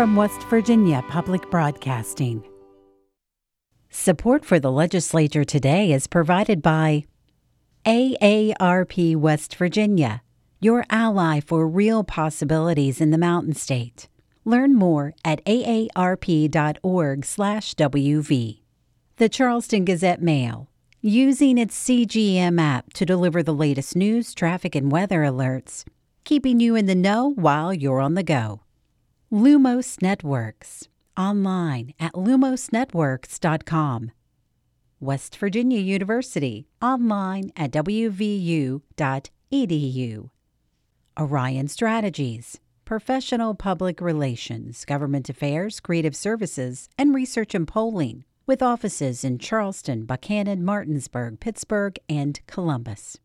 from 0.00 0.16
West 0.16 0.42
Virginia 0.44 1.04
Public 1.10 1.50
Broadcasting. 1.50 2.42
Support 3.90 4.46
for 4.46 4.58
the 4.58 4.72
legislature 4.72 5.44
today 5.44 5.92
is 5.92 6.06
provided 6.06 6.62
by 6.62 7.04
AARP 7.84 9.16
West 9.16 9.54
Virginia, 9.56 10.22
your 10.58 10.86
ally 10.88 11.40
for 11.40 11.68
real 11.68 12.02
possibilities 12.02 13.02
in 13.02 13.10
the 13.10 13.18
Mountain 13.18 13.56
State. 13.56 14.08
Learn 14.46 14.74
more 14.74 15.12
at 15.22 15.44
aarp.org/wv. 15.44 15.90
The 19.16 19.28
Charleston 19.28 19.84
Gazette 19.84 20.22
Mail, 20.22 20.70
using 21.02 21.58
its 21.58 21.76
CGM 21.76 22.58
app 22.58 22.94
to 22.94 23.04
deliver 23.04 23.42
the 23.42 23.52
latest 23.52 23.94
news, 23.94 24.32
traffic, 24.32 24.74
and 24.74 24.90
weather 24.90 25.20
alerts, 25.20 25.84
keeping 26.24 26.58
you 26.58 26.74
in 26.74 26.86
the 26.86 26.94
know 26.94 27.34
while 27.34 27.74
you're 27.74 28.00
on 28.00 28.14
the 28.14 28.22
go. 28.22 28.62
Lumos 29.32 30.02
Networks, 30.02 30.88
online 31.16 31.94
at 32.00 32.14
lumosnetworks.com. 32.14 34.10
West 34.98 35.36
Virginia 35.36 35.78
University, 35.78 36.66
online 36.82 37.52
at 37.54 37.70
wvu.edu. 37.70 38.80
Orion 41.16 41.68
Strategies, 41.68 42.58
professional 42.84 43.54
public 43.54 44.00
relations, 44.00 44.84
government 44.84 45.28
affairs, 45.28 45.78
creative 45.78 46.16
services, 46.16 46.88
and 46.98 47.14
research 47.14 47.54
and 47.54 47.68
polling, 47.68 48.24
with 48.46 48.60
offices 48.60 49.22
in 49.22 49.38
Charleston, 49.38 50.06
Buchanan, 50.06 50.64
Martinsburg, 50.64 51.38
Pittsburgh, 51.38 51.96
and 52.08 52.40
Columbus. 52.48 53.16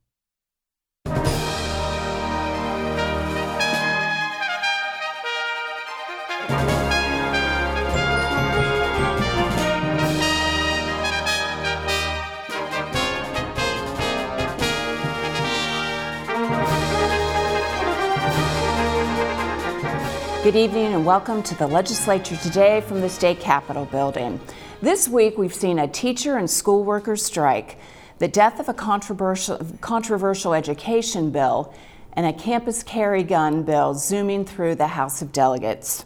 Good 20.46 20.56
evening 20.56 20.94
and 20.94 21.04
welcome 21.08 21.42
to 21.42 21.56
the 21.56 21.66
legislature 21.66 22.36
today 22.36 22.82
from 22.82 23.02
the 23.02 23.10
state 23.10 23.40
capitol 23.40 23.86
building. 23.86 24.40
This 24.80 25.08
week 25.08 25.40
we've 25.40 25.52
seen 25.52 25.80
a 25.80 25.88
teacher 25.88 26.38
and 26.38 26.48
school 26.48 26.84
workers 26.84 27.26
strike, 27.26 27.80
the 28.20 28.28
death 28.28 28.60
of 28.60 28.70
a 28.70 28.74
controversial, 28.76 29.58
controversial 29.82 30.54
education 30.54 31.32
bill, 31.32 31.74
and 32.14 32.28
a 32.28 32.32
campus 32.32 32.84
carry 32.84 33.24
gun 33.24 33.64
bill 33.64 33.96
zooming 33.96 34.46
through 34.46 34.76
the 34.76 34.86
House 34.86 35.24
of 35.24 35.32
Delegates. 35.32 36.06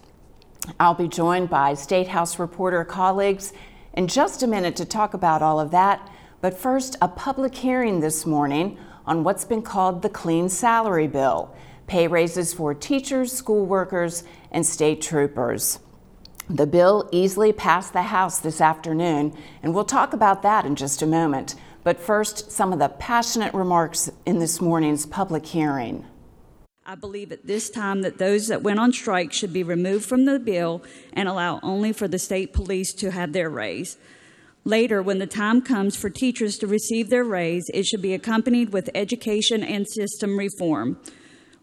I'll 0.79 0.93
be 0.93 1.09
joined 1.09 1.49
by 1.49 1.73
State 1.73 2.07
House 2.07 2.39
reporter 2.39 2.85
colleagues 2.85 3.51
in 3.91 4.07
just 4.07 4.41
a 4.41 4.47
minute 4.47 4.77
to 4.77 4.85
talk 4.85 5.13
about 5.13 5.41
all 5.41 5.59
of 5.59 5.71
that. 5.71 6.09
But 6.39 6.57
first, 6.57 6.95
a 7.01 7.09
public 7.09 7.55
hearing 7.55 7.99
this 7.99 8.25
morning 8.25 8.77
on 9.05 9.25
what's 9.25 9.43
been 9.43 9.63
called 9.63 10.01
the 10.01 10.07
Clean 10.07 10.47
Salary 10.47 11.07
Bill 11.07 11.53
pay 11.89 12.07
raises 12.07 12.53
for 12.53 12.73
teachers, 12.73 13.33
school 13.33 13.65
workers, 13.65 14.23
and 14.51 14.65
state 14.65 15.01
troopers. 15.01 15.79
The 16.49 16.67
bill 16.67 17.09
easily 17.11 17.51
passed 17.51 17.93
the 17.93 18.03
House 18.03 18.39
this 18.39 18.61
afternoon, 18.61 19.35
and 19.61 19.73
we'll 19.73 19.83
talk 19.83 20.13
about 20.13 20.41
that 20.43 20.65
in 20.65 20.75
just 20.75 21.01
a 21.01 21.07
moment. 21.07 21.55
But 21.83 21.99
first, 21.99 22.51
some 22.51 22.71
of 22.71 22.79
the 22.79 22.89
passionate 22.89 23.53
remarks 23.53 24.09
in 24.25 24.39
this 24.39 24.61
morning's 24.61 25.05
public 25.05 25.47
hearing. 25.47 26.05
I 26.85 26.95
believe 26.95 27.31
at 27.31 27.45
this 27.45 27.69
time 27.69 28.01
that 28.01 28.17
those 28.17 28.47
that 28.47 28.63
went 28.63 28.79
on 28.79 28.93
strike 28.93 29.33
should 29.33 29.53
be 29.53 29.63
removed 29.63 30.05
from 30.05 30.25
the 30.25 30.39
bill 30.39 30.83
and 31.13 31.27
allow 31.27 31.59
only 31.61 31.91
for 31.91 32.07
the 32.07 32.19
state 32.19 32.53
police 32.53 32.93
to 32.93 33.11
have 33.11 33.33
their 33.33 33.49
raise. 33.49 33.97
Later, 34.63 35.01
when 35.01 35.19
the 35.19 35.27
time 35.27 35.61
comes 35.61 35.95
for 35.95 36.09
teachers 36.09 36.57
to 36.59 36.67
receive 36.67 37.09
their 37.09 37.23
raise, 37.23 37.69
it 37.73 37.85
should 37.85 38.01
be 38.01 38.13
accompanied 38.13 38.73
with 38.73 38.89
education 38.93 39.63
and 39.63 39.87
system 39.87 40.37
reform. 40.37 40.99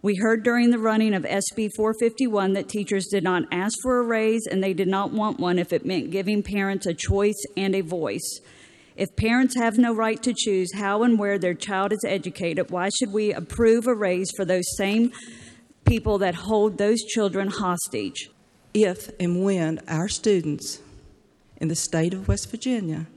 We 0.06 0.14
heard 0.14 0.44
during 0.44 0.70
the 0.70 0.78
running 0.78 1.14
of 1.14 1.24
SB 1.24 1.70
451 1.74 2.52
that 2.52 2.68
teachers 2.68 3.08
did 3.08 3.24
not 3.24 3.42
ask 3.50 3.76
for 3.82 3.98
a 3.98 4.04
raise 4.04 4.46
and 4.46 4.62
they 4.62 4.72
did 4.72 4.86
not 4.86 5.10
want 5.10 5.40
one 5.40 5.58
if 5.58 5.72
it 5.72 5.84
meant 5.84 6.12
giving 6.12 6.44
parents 6.44 6.86
a 6.86 6.94
choice 6.94 7.44
and 7.56 7.74
a 7.74 7.80
voice. 7.80 8.38
If 8.94 9.16
parents 9.16 9.56
have 9.56 9.78
no 9.78 9.92
right 9.92 10.22
to 10.22 10.32
choose 10.32 10.74
how 10.74 11.02
and 11.02 11.18
where 11.18 11.40
their 11.40 11.54
child 11.54 11.92
is 11.92 12.04
educated, 12.06 12.70
why 12.70 12.88
should 12.90 13.12
we 13.12 13.32
approve 13.32 13.88
a 13.88 13.96
raise 13.96 14.30
for 14.36 14.44
those 14.44 14.76
same 14.76 15.10
people 15.84 16.18
that 16.18 16.36
hold 16.36 16.78
those 16.78 17.02
children 17.02 17.48
hostage? 17.48 18.30
If 18.72 19.10
and 19.18 19.42
when 19.42 19.80
our 19.88 20.06
students 20.06 20.78
in 21.56 21.66
the 21.66 21.74
state 21.74 22.14
of 22.14 22.28
West 22.28 22.48
Virginia 22.48 23.08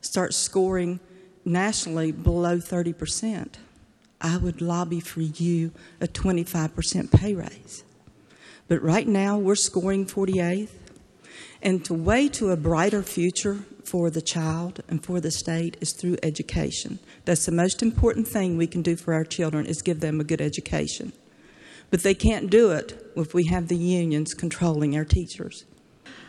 start 0.00 0.32
scoring 0.32 1.00
nationally 1.44 2.12
below 2.12 2.60
30 2.60 2.92
percent, 2.92 3.58
I 4.20 4.36
would 4.36 4.60
lobby 4.60 5.00
for 5.00 5.20
you 5.20 5.72
a 6.00 6.06
25% 6.06 7.10
pay 7.10 7.34
raise. 7.34 7.84
But 8.68 8.82
right 8.82 9.06
now, 9.06 9.38
we're 9.38 9.54
scoring 9.56 10.06
48th. 10.06 10.70
And 11.62 11.84
to 11.84 11.94
way 11.94 12.28
to 12.28 12.50
a 12.50 12.56
brighter 12.56 13.02
future 13.02 13.60
for 13.84 14.10
the 14.10 14.22
child 14.22 14.82
and 14.88 15.04
for 15.04 15.20
the 15.20 15.30
state 15.30 15.76
is 15.80 15.92
through 15.92 16.16
education. 16.22 16.98
That's 17.24 17.46
the 17.46 17.52
most 17.52 17.82
important 17.82 18.28
thing 18.28 18.56
we 18.56 18.66
can 18.66 18.82
do 18.82 18.96
for 18.96 19.12
our 19.12 19.24
children 19.24 19.66
is 19.66 19.82
give 19.82 20.00
them 20.00 20.20
a 20.20 20.24
good 20.24 20.40
education. 20.40 21.12
But 21.90 22.02
they 22.02 22.14
can't 22.14 22.48
do 22.48 22.70
it 22.70 23.12
if 23.16 23.34
we 23.34 23.46
have 23.46 23.68
the 23.68 23.76
unions 23.76 24.32
controlling 24.32 24.96
our 24.96 25.04
teachers. 25.04 25.64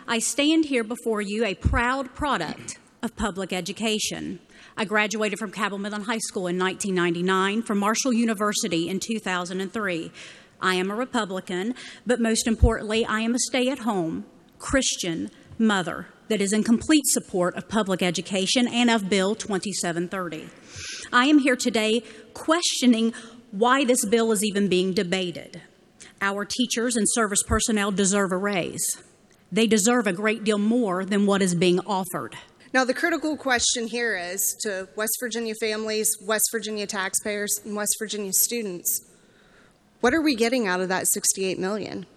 I 0.07 0.19
stand 0.19 0.65
here 0.65 0.83
before 0.83 1.21
you 1.21 1.45
a 1.45 1.53
proud 1.55 2.13
product 2.15 2.79
of 3.03 3.15
public 3.15 3.53
education. 3.53 4.39
I 4.77 4.85
graduated 4.85 5.37
from 5.37 5.51
Cabell 5.51 5.77
Midland 5.77 6.05
High 6.05 6.19
School 6.19 6.47
in 6.47 6.57
1999, 6.57 7.61
from 7.63 7.77
Marshall 7.79 8.13
University 8.13 8.87
in 8.87 8.99
2003. 8.99 10.11
I 10.61 10.75
am 10.75 10.89
a 10.89 10.95
Republican, 10.95 11.75
but 12.05 12.21
most 12.21 12.47
importantly, 12.47 13.05
I 13.05 13.21
am 13.21 13.35
a 13.35 13.39
stay 13.39 13.69
at 13.69 13.79
home 13.79 14.25
Christian 14.59 15.29
mother 15.57 16.07
that 16.29 16.39
is 16.39 16.53
in 16.53 16.63
complete 16.63 17.05
support 17.07 17.55
of 17.55 17.67
public 17.67 18.01
education 18.01 18.67
and 18.67 18.89
of 18.89 19.09
Bill 19.09 19.35
2730. 19.35 20.49
I 21.11 21.25
am 21.25 21.39
here 21.39 21.55
today 21.55 22.03
questioning 22.33 23.13
why 23.51 23.83
this 23.83 24.05
bill 24.05 24.31
is 24.31 24.43
even 24.43 24.69
being 24.69 24.93
debated. 24.93 25.61
Our 26.21 26.45
teachers 26.45 26.95
and 26.95 27.07
service 27.09 27.43
personnel 27.43 27.91
deserve 27.91 28.31
a 28.31 28.37
raise. 28.37 29.01
They 29.51 29.67
deserve 29.67 30.07
a 30.07 30.13
great 30.13 30.45
deal 30.45 30.57
more 30.57 31.03
than 31.03 31.25
what 31.25 31.41
is 31.41 31.55
being 31.55 31.79
offered. 31.81 32.37
Now, 32.73 32.85
the 32.85 32.93
critical 32.93 33.35
question 33.35 33.87
here 33.87 34.15
is 34.15 34.55
to 34.61 34.87
West 34.95 35.17
Virginia 35.19 35.53
families, 35.59 36.09
West 36.21 36.49
Virginia 36.51 36.87
taxpayers, 36.87 37.59
and 37.65 37.75
West 37.75 37.95
Virginia 37.99 38.31
students 38.31 39.01
what 40.01 40.15
are 40.15 40.21
we 40.21 40.35
getting 40.35 40.67
out 40.67 40.81
of 40.81 40.89
that 40.89 41.07
68 41.07 41.59
million? 41.59 42.07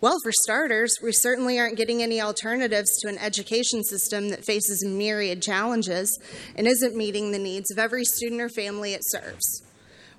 Well, 0.00 0.16
for 0.22 0.32
starters, 0.32 0.96
we 1.02 1.12
certainly 1.12 1.58
aren't 1.60 1.76
getting 1.76 2.02
any 2.02 2.22
alternatives 2.22 2.96
to 3.00 3.08
an 3.08 3.18
education 3.18 3.84
system 3.84 4.30
that 4.30 4.46
faces 4.46 4.82
myriad 4.82 5.42
challenges 5.42 6.18
and 6.56 6.66
isn't 6.66 6.96
meeting 6.96 7.32
the 7.32 7.38
needs 7.38 7.70
of 7.70 7.78
every 7.78 8.04
student 8.04 8.40
or 8.40 8.48
family 8.48 8.94
it 8.94 9.02
serves. 9.04 9.62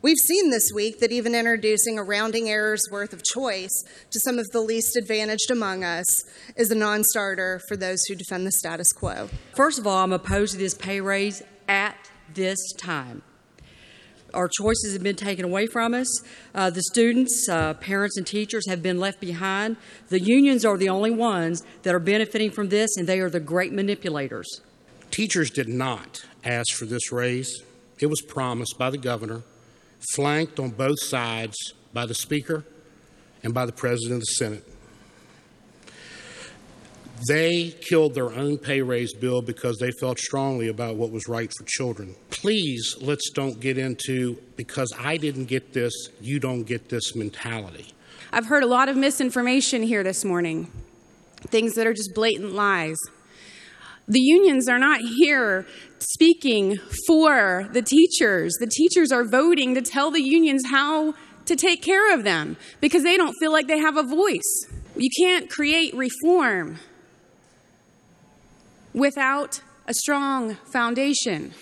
We've 0.04 0.18
seen 0.18 0.50
this 0.50 0.72
week 0.74 1.00
that 1.00 1.12
even 1.12 1.36
introducing 1.36 2.00
a 2.00 2.04
rounding 2.04 2.50
error's 2.50 2.82
worth 2.90 3.14
of 3.14 3.24
choice 3.24 3.84
to 4.10 4.20
some 4.20 4.40
of 4.40 4.50
the 4.50 4.60
least 4.60 4.98
advantaged 4.98 5.52
among 5.52 5.84
us 5.84 6.24
is 6.56 6.72
a 6.72 6.76
non 6.76 7.04
starter 7.04 7.62
for 7.68 7.78
those 7.78 8.04
who 8.06 8.16
defend 8.16 8.48
the 8.48 8.52
status 8.52 8.92
quo. 8.94 9.30
First 9.54 9.78
of 9.78 9.86
all, 9.86 10.04
I'm 10.04 10.12
opposed 10.12 10.54
to 10.54 10.58
this 10.58 10.74
pay 10.74 11.02
raise 11.02 11.44
at 11.68 12.10
this 12.34 12.58
time. 12.80 13.22
Our 14.34 14.48
choices 14.48 14.94
have 14.94 15.04
been 15.04 15.18
taken 15.18 15.46
away 15.46 15.68
from 15.68 15.94
us. 15.94 16.24
Uh, 16.56 16.72
the 16.72 16.82
students, 16.82 17.48
uh, 17.48 17.76
parents, 17.76 18.18
and 18.18 18.26
teachers 18.26 18.68
have 18.68 18.82
been 18.82 19.00
left 19.00 19.20
behind. 19.20 19.78
The 20.10 20.20
unions 20.20 20.66
are 20.66 20.78
the 20.78 20.90
only 20.90 21.12
ones 21.12 21.62
that 21.84 21.94
are 21.94 22.00
benefiting 22.00 22.50
from 22.50 22.70
this, 22.70 22.98
and 22.98 23.06
they 23.06 23.20
are 23.20 23.30
the 23.30 23.40
great 23.40 23.72
manipulators. 23.72 24.62
Teachers 25.12 25.52
did 25.52 25.68
not 25.68 26.26
ask 26.44 26.74
for 26.74 26.86
this 26.86 27.12
raise. 27.12 27.62
It 28.00 28.08
was 28.08 28.22
promised 28.24 28.80
by 28.80 28.90
the 28.90 28.98
governor 28.98 29.44
flanked 30.14 30.60
on 30.60 30.72
both 30.72 31.02
sides 31.02 31.74
by 31.94 32.06
the 32.06 32.16
Speaker 32.16 32.64
and 33.44 33.54
by 33.54 33.66
the 33.66 33.72
President 33.72 34.16
of 34.16 34.20
the 34.22 34.26
Senate. 34.26 34.68
They 37.28 37.70
killed 37.70 38.16
their 38.16 38.32
own 38.32 38.58
pay 38.58 38.82
raise 38.82 39.14
bill 39.14 39.42
because 39.44 39.78
they 39.78 39.92
felt 39.92 40.18
strongly 40.18 40.70
about 40.70 40.96
what 40.96 41.12
was 41.12 41.28
right 41.28 41.52
for 41.56 41.66
children. 41.66 42.16
Please, 42.32 42.96
let's 43.00 43.30
don't 43.30 43.60
get 43.60 43.78
into 43.78 44.42
because 44.56 44.92
I 44.98 45.18
didn't 45.18 45.46
get 45.46 45.74
this, 45.74 45.94
you 46.20 46.40
don't 46.40 46.64
get 46.64 46.90
this 46.90 47.16
mentality. 47.16 47.94
I've 48.34 48.48
heard 48.48 48.64
a 48.64 48.68
lot 48.68 48.90
of 48.90 48.98
misinformation 48.98 49.84
here 49.84 50.04
this 50.04 50.26
morning, 50.26 50.72
things 51.42 51.76
that 51.76 51.86
are 51.86 51.94
just 51.94 52.16
blatant 52.16 52.54
lies. 52.54 52.98
The 54.12 54.20
unions 54.20 54.68
are 54.68 54.78
not 54.78 55.00
here 55.00 55.66
speaking 56.00 56.78
for 57.08 57.70
the 57.72 57.82
teachers. 57.82 58.58
The 58.60 58.68
teachers 58.68 59.10
are 59.10 59.24
voting 59.24 59.74
to 59.76 59.82
tell 59.82 60.12
the 60.12 60.22
unions 60.22 60.64
how 60.70 61.14
to 61.46 61.56
take 61.56 61.82
care 61.82 62.14
of 62.14 62.26
them 62.26 62.58
because 62.82 63.04
they 63.04 63.16
don't 63.16 63.34
feel 63.40 63.54
like 63.54 63.68
they 63.68 63.78
have 63.78 63.96
a 63.96 64.04
voice. 64.04 64.68
You 64.98 65.10
can't 65.18 65.50
create 65.50 65.94
reform 65.94 66.80
without 68.94 69.62
a 69.88 69.94
strong 69.94 70.56
foundation. 70.74 71.54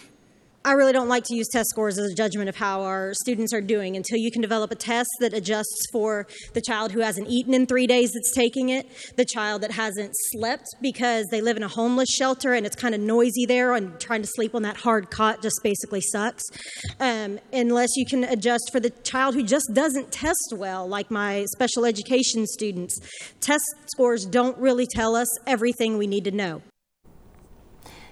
I 0.66 0.74
really 0.74 0.92
don't 0.92 1.08
like 1.08 1.24
to 1.26 1.36
use 1.36 1.48
test 1.48 1.70
scores 1.70 1.98
as 1.98 2.12
a 2.12 2.14
judgment 2.14 2.50
of 2.50 2.56
how 2.58 2.82
our 2.82 3.14
students 3.14 3.54
are 3.54 3.62
doing 3.62 3.96
until 3.96 4.18
you 4.18 4.30
can 4.30 4.42
develop 4.42 4.72
a 4.72 4.76
test 4.76 5.10
that 5.22 5.34
adjusts 5.34 5.88
for 5.90 6.28
the 6.54 6.60
child 6.62 6.92
who 6.92 7.00
hasn't 7.00 7.30
eaten 7.30 7.54
in 7.54 7.66
three 7.66 7.88
days 7.88 8.12
that's 8.12 8.34
taking 8.34 8.68
it, 8.68 8.86
the 9.16 9.24
child 9.24 9.62
that 9.62 9.72
hasn't 9.72 10.12
slept 10.32 10.66
because 10.82 11.26
they 11.32 11.40
live 11.40 11.56
in 11.56 11.64
a 11.64 11.68
homeless 11.70 12.10
shelter 12.10 12.54
and 12.54 12.66
it's 12.66 12.76
kind 12.76 12.94
of 12.94 13.00
noisy 13.00 13.46
there 13.46 13.74
and 13.74 14.00
trying 14.02 14.22
to 14.22 14.28
sleep 14.28 14.54
on 14.54 14.64
that 14.64 14.76
hard 14.76 15.10
cot 15.10 15.42
just 15.42 15.62
basically 15.64 16.02
sucks. 16.02 16.44
Um, 17.00 17.40
unless 17.54 17.96
you 17.96 18.06
can 18.06 18.26
adjust 18.26 18.70
for 18.72 18.82
the 18.82 18.90
child 18.90 19.36
who 19.36 19.44
just 19.44 19.74
doesn't 19.74 20.12
test 20.12 20.54
well, 20.58 20.86
like 20.86 21.10
my 21.10 21.46
special 21.54 21.86
education 21.86 22.46
students. 22.46 23.00
Test 23.40 23.64
scores 23.86 24.26
don't 24.26 24.58
really 24.58 24.86
tell 24.86 25.16
us 25.16 25.30
everything 25.48 25.98
we 25.98 26.06
need 26.06 26.26
to 26.26 26.32
know. 26.32 26.62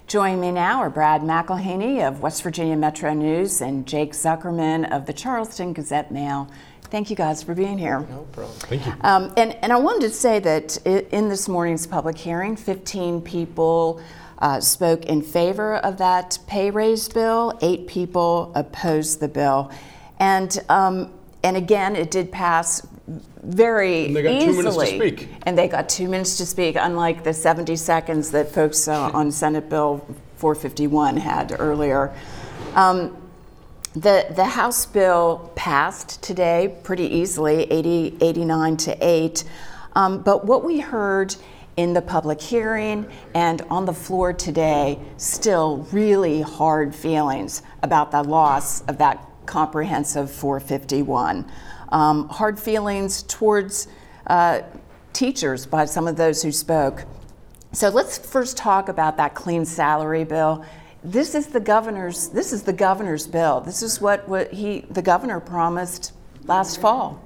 Joining 0.08 0.40
me 0.40 0.52
now 0.54 0.80
are 0.80 0.90
Brad 0.90 1.20
McElhinny 1.20 2.08
of 2.08 2.22
West 2.22 2.42
Virginia 2.42 2.78
Metro 2.78 3.14
News 3.14 3.60
and 3.60 3.86
Jake 3.86 4.14
Zuckerman 4.14 4.90
of 4.90 5.06
the 5.06 5.12
Charleston 5.12 5.74
Gazette 5.74 6.14
Mail. 6.14 6.50
Thank 6.84 7.10
you 7.10 7.18
guys 7.18 7.44
for 7.44 7.54
being 7.54 7.78
here. 7.78 8.00
No 8.10 8.26
problem. 8.32 8.58
Thank 8.60 8.86
you. 8.86 8.94
Um, 9.02 9.34
and, 9.36 9.56
and 9.56 9.74
I 9.74 9.76
wanted 9.76 10.08
to 10.08 10.14
say 10.14 10.40
that 10.40 10.78
in 10.86 11.28
this 11.28 11.50
morning's 11.50 11.86
public 11.86 12.18
hearing, 12.18 12.56
15 12.56 13.20
people 13.22 14.02
uh, 14.40 14.62
spoke 14.62 15.08
in 15.08 15.22
favor 15.22 15.76
of 15.76 15.98
that 15.98 16.40
pay 16.48 16.72
raise 16.72 17.10
bill, 17.10 17.60
eight 17.62 17.86
people 17.88 18.54
opposed 18.56 19.20
the 19.20 19.28
bill. 19.28 19.74
And, 20.20 20.58
um, 20.70 21.12
and 21.44 21.58
again, 21.58 21.98
it 21.98 22.12
did 22.12 22.32
pass 22.32 22.88
very 23.44 24.08
and 24.08 24.16
they 24.16 24.24
got 24.24 24.32
easily. 24.32 24.52
Two 24.52 24.58
minutes 24.58 24.78
to 24.78 24.86
speak. 24.88 25.30
And 25.44 25.58
they 25.58 25.68
got 25.68 25.90
two 25.90 26.08
minutes 26.10 26.38
to 26.38 26.46
speak, 26.46 26.76
unlike 26.78 27.24
the 27.24 27.34
70 27.34 27.76
seconds 27.76 28.32
that 28.32 28.52
folks 28.52 28.88
uh, 28.88 29.10
on 29.14 29.32
Senate 29.32 29.70
Bill 29.70 30.06
451 30.36 31.18
had 31.18 31.56
earlier. 31.58 32.14
Um, 32.76 33.16
the, 33.94 34.28
the 34.36 34.46
House 34.46 34.86
bill 34.86 35.52
passed 35.56 36.22
today 36.22 36.78
pretty 36.84 37.06
easily, 37.06 37.64
80, 37.72 38.18
89 38.22 38.78
to 38.78 38.98
8. 39.02 39.44
Um, 39.94 40.22
but 40.22 40.46
what 40.46 40.64
we 40.64 40.80
heard 40.80 41.36
in 41.78 41.94
the 41.94 42.02
public 42.02 42.42
hearing 42.42 43.08
and 43.34 43.62
on 43.70 43.86
the 43.86 43.94
floor 43.94 44.34
today, 44.34 45.00
still 45.18 45.88
really 45.92 46.42
hard 46.42 46.94
feelings 46.94 47.64
about 47.82 48.12
the 48.12 48.22
loss 48.22 48.82
of 48.82 48.98
that 48.98 49.24
comprehensive 49.46 50.30
451 50.30 51.50
um, 51.90 52.30
hard 52.30 52.60
feelings 52.60 53.24
towards 53.24 53.88
uh, 54.28 54.62
teachers 55.14 55.66
by 55.66 55.86
some 55.86 56.08
of 56.08 56.16
those 56.16 56.42
who 56.44 56.52
spoke. 56.52 57.06
So 57.72 57.90
let's 57.90 58.18
first 58.18 58.58
talk 58.58 58.90
about 58.90 59.18
that 59.18 59.36
clean 59.36 59.66
salary 59.66 60.24
bill. 60.24 60.66
This 61.04 61.36
is 61.36 61.48
the 61.48 61.60
governor's. 61.60 62.30
This 62.30 62.52
is 62.52 62.64
the 62.64 62.74
governor's 62.74 63.28
bill. 63.28 63.62
This 63.62 63.82
is 63.82 64.02
what, 64.02 64.28
what 64.28 64.52
he, 64.52 64.82
the 64.90 65.02
governor, 65.02 65.40
promised 65.40 66.14
last 66.46 66.82
fall. 66.82 67.22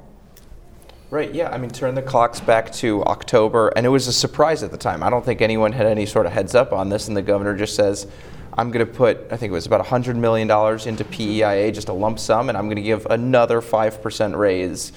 Right, 1.09 1.33
yeah. 1.33 1.49
I 1.49 1.57
mean, 1.57 1.69
turn 1.69 1.95
the 1.95 2.01
clocks 2.01 2.39
back 2.39 2.71
to 2.73 3.03
October, 3.03 3.69
and 3.75 3.85
it 3.85 3.89
was 3.89 4.07
a 4.07 4.13
surprise 4.13 4.63
at 4.63 4.71
the 4.71 4.77
time. 4.77 5.03
I 5.03 5.09
don't 5.09 5.25
think 5.25 5.41
anyone 5.41 5.73
had 5.73 5.85
any 5.85 6.05
sort 6.05 6.25
of 6.25 6.31
heads 6.31 6.55
up 6.55 6.71
on 6.71 6.89
this, 6.89 7.07
and 7.07 7.17
the 7.17 7.21
governor 7.21 7.55
just 7.55 7.75
says, 7.75 8.07
I'm 8.53 8.71
going 8.71 8.85
to 8.85 8.91
put, 8.91 9.17
I 9.31 9.37
think 9.37 9.51
it 9.51 9.53
was 9.53 9.65
about 9.65 9.85
$100 9.85 10.15
million 10.15 10.49
into 10.87 11.03
PEIA, 11.05 11.71
just 11.73 11.89
a 11.89 11.93
lump 11.93 12.19
sum, 12.19 12.49
and 12.49 12.57
I'm 12.57 12.65
going 12.65 12.75
to 12.75 12.81
give 12.81 13.05
another 13.05 13.61
5% 13.61 14.37
raise. 14.37 14.91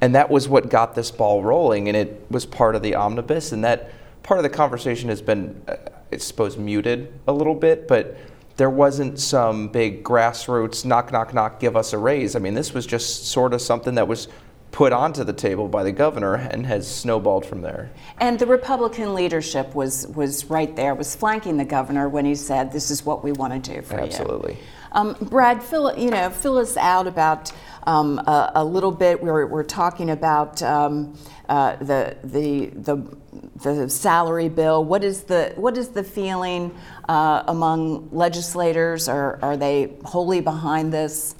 And 0.00 0.14
that 0.14 0.30
was 0.30 0.48
what 0.48 0.68
got 0.68 0.94
this 0.94 1.10
ball 1.10 1.42
rolling, 1.42 1.88
and 1.88 1.96
it 1.96 2.26
was 2.30 2.46
part 2.46 2.74
of 2.74 2.82
the 2.82 2.94
omnibus. 2.94 3.52
And 3.52 3.64
that 3.64 3.90
part 4.22 4.38
of 4.38 4.42
the 4.42 4.50
conversation 4.50 5.08
has 5.08 5.22
been, 5.22 5.60
uh, 5.68 5.76
I 6.12 6.16
suppose, 6.16 6.56
muted 6.56 7.12
a 7.26 7.32
little 7.32 7.54
bit, 7.54 7.88
but 7.88 8.16
there 8.56 8.70
wasn't 8.70 9.20
some 9.20 9.68
big 9.68 10.02
grassroots 10.02 10.84
knock, 10.84 11.12
knock, 11.12 11.32
knock, 11.32 11.60
give 11.60 11.76
us 11.76 11.92
a 11.92 11.98
raise. 11.98 12.34
I 12.34 12.40
mean, 12.40 12.54
this 12.54 12.74
was 12.74 12.86
just 12.86 13.28
sort 13.28 13.54
of 13.54 13.62
something 13.62 13.94
that 13.94 14.08
was 14.08 14.26
put 14.78 14.92
onto 14.92 15.24
the 15.24 15.32
table 15.32 15.66
by 15.66 15.82
the 15.82 15.90
governor 15.90 16.36
and 16.36 16.64
has 16.64 16.88
snowballed 16.88 17.44
from 17.44 17.62
there. 17.62 17.90
And 18.18 18.38
the 18.38 18.46
Republican 18.46 19.12
leadership 19.12 19.74
was 19.74 20.06
was 20.06 20.48
right 20.48 20.76
there, 20.76 20.94
was 20.94 21.16
flanking 21.16 21.56
the 21.56 21.64
governor 21.64 22.08
when 22.08 22.24
he 22.24 22.36
said, 22.36 22.70
"This 22.70 22.88
is 22.88 23.04
what 23.04 23.24
we 23.24 23.32
want 23.32 23.52
to 23.52 23.74
do 23.74 23.82
for 23.82 23.98
Absolutely. 23.98 24.52
you." 24.52 24.58
Absolutely. 24.92 25.20
Um, 25.20 25.28
Brad, 25.30 25.64
fill 25.64 25.98
you 25.98 26.10
know 26.10 26.30
fill 26.30 26.58
us 26.58 26.76
out 26.76 27.08
about 27.08 27.52
um, 27.88 28.20
a, 28.20 28.52
a, 28.54 28.64
little 28.64 28.92
bit. 28.92 29.20
We're 29.20 29.46
we're 29.46 29.64
talking 29.64 30.10
about 30.10 30.62
um, 30.62 31.18
uh, 31.48 31.74
the 31.78 32.16
the 32.22 32.66
the 32.66 33.16
the 33.60 33.90
salary 33.90 34.48
bill. 34.48 34.84
What 34.84 35.02
is 35.02 35.24
the 35.24 35.54
what 35.56 35.76
is 35.76 35.88
the 35.88 36.04
feeling 36.04 36.72
uh, 37.08 37.42
among 37.48 38.10
legislators? 38.12 39.08
Are 39.08 39.40
are 39.42 39.56
they 39.56 39.96
wholly 40.04 40.40
behind 40.40 40.92
this? 40.92 41.34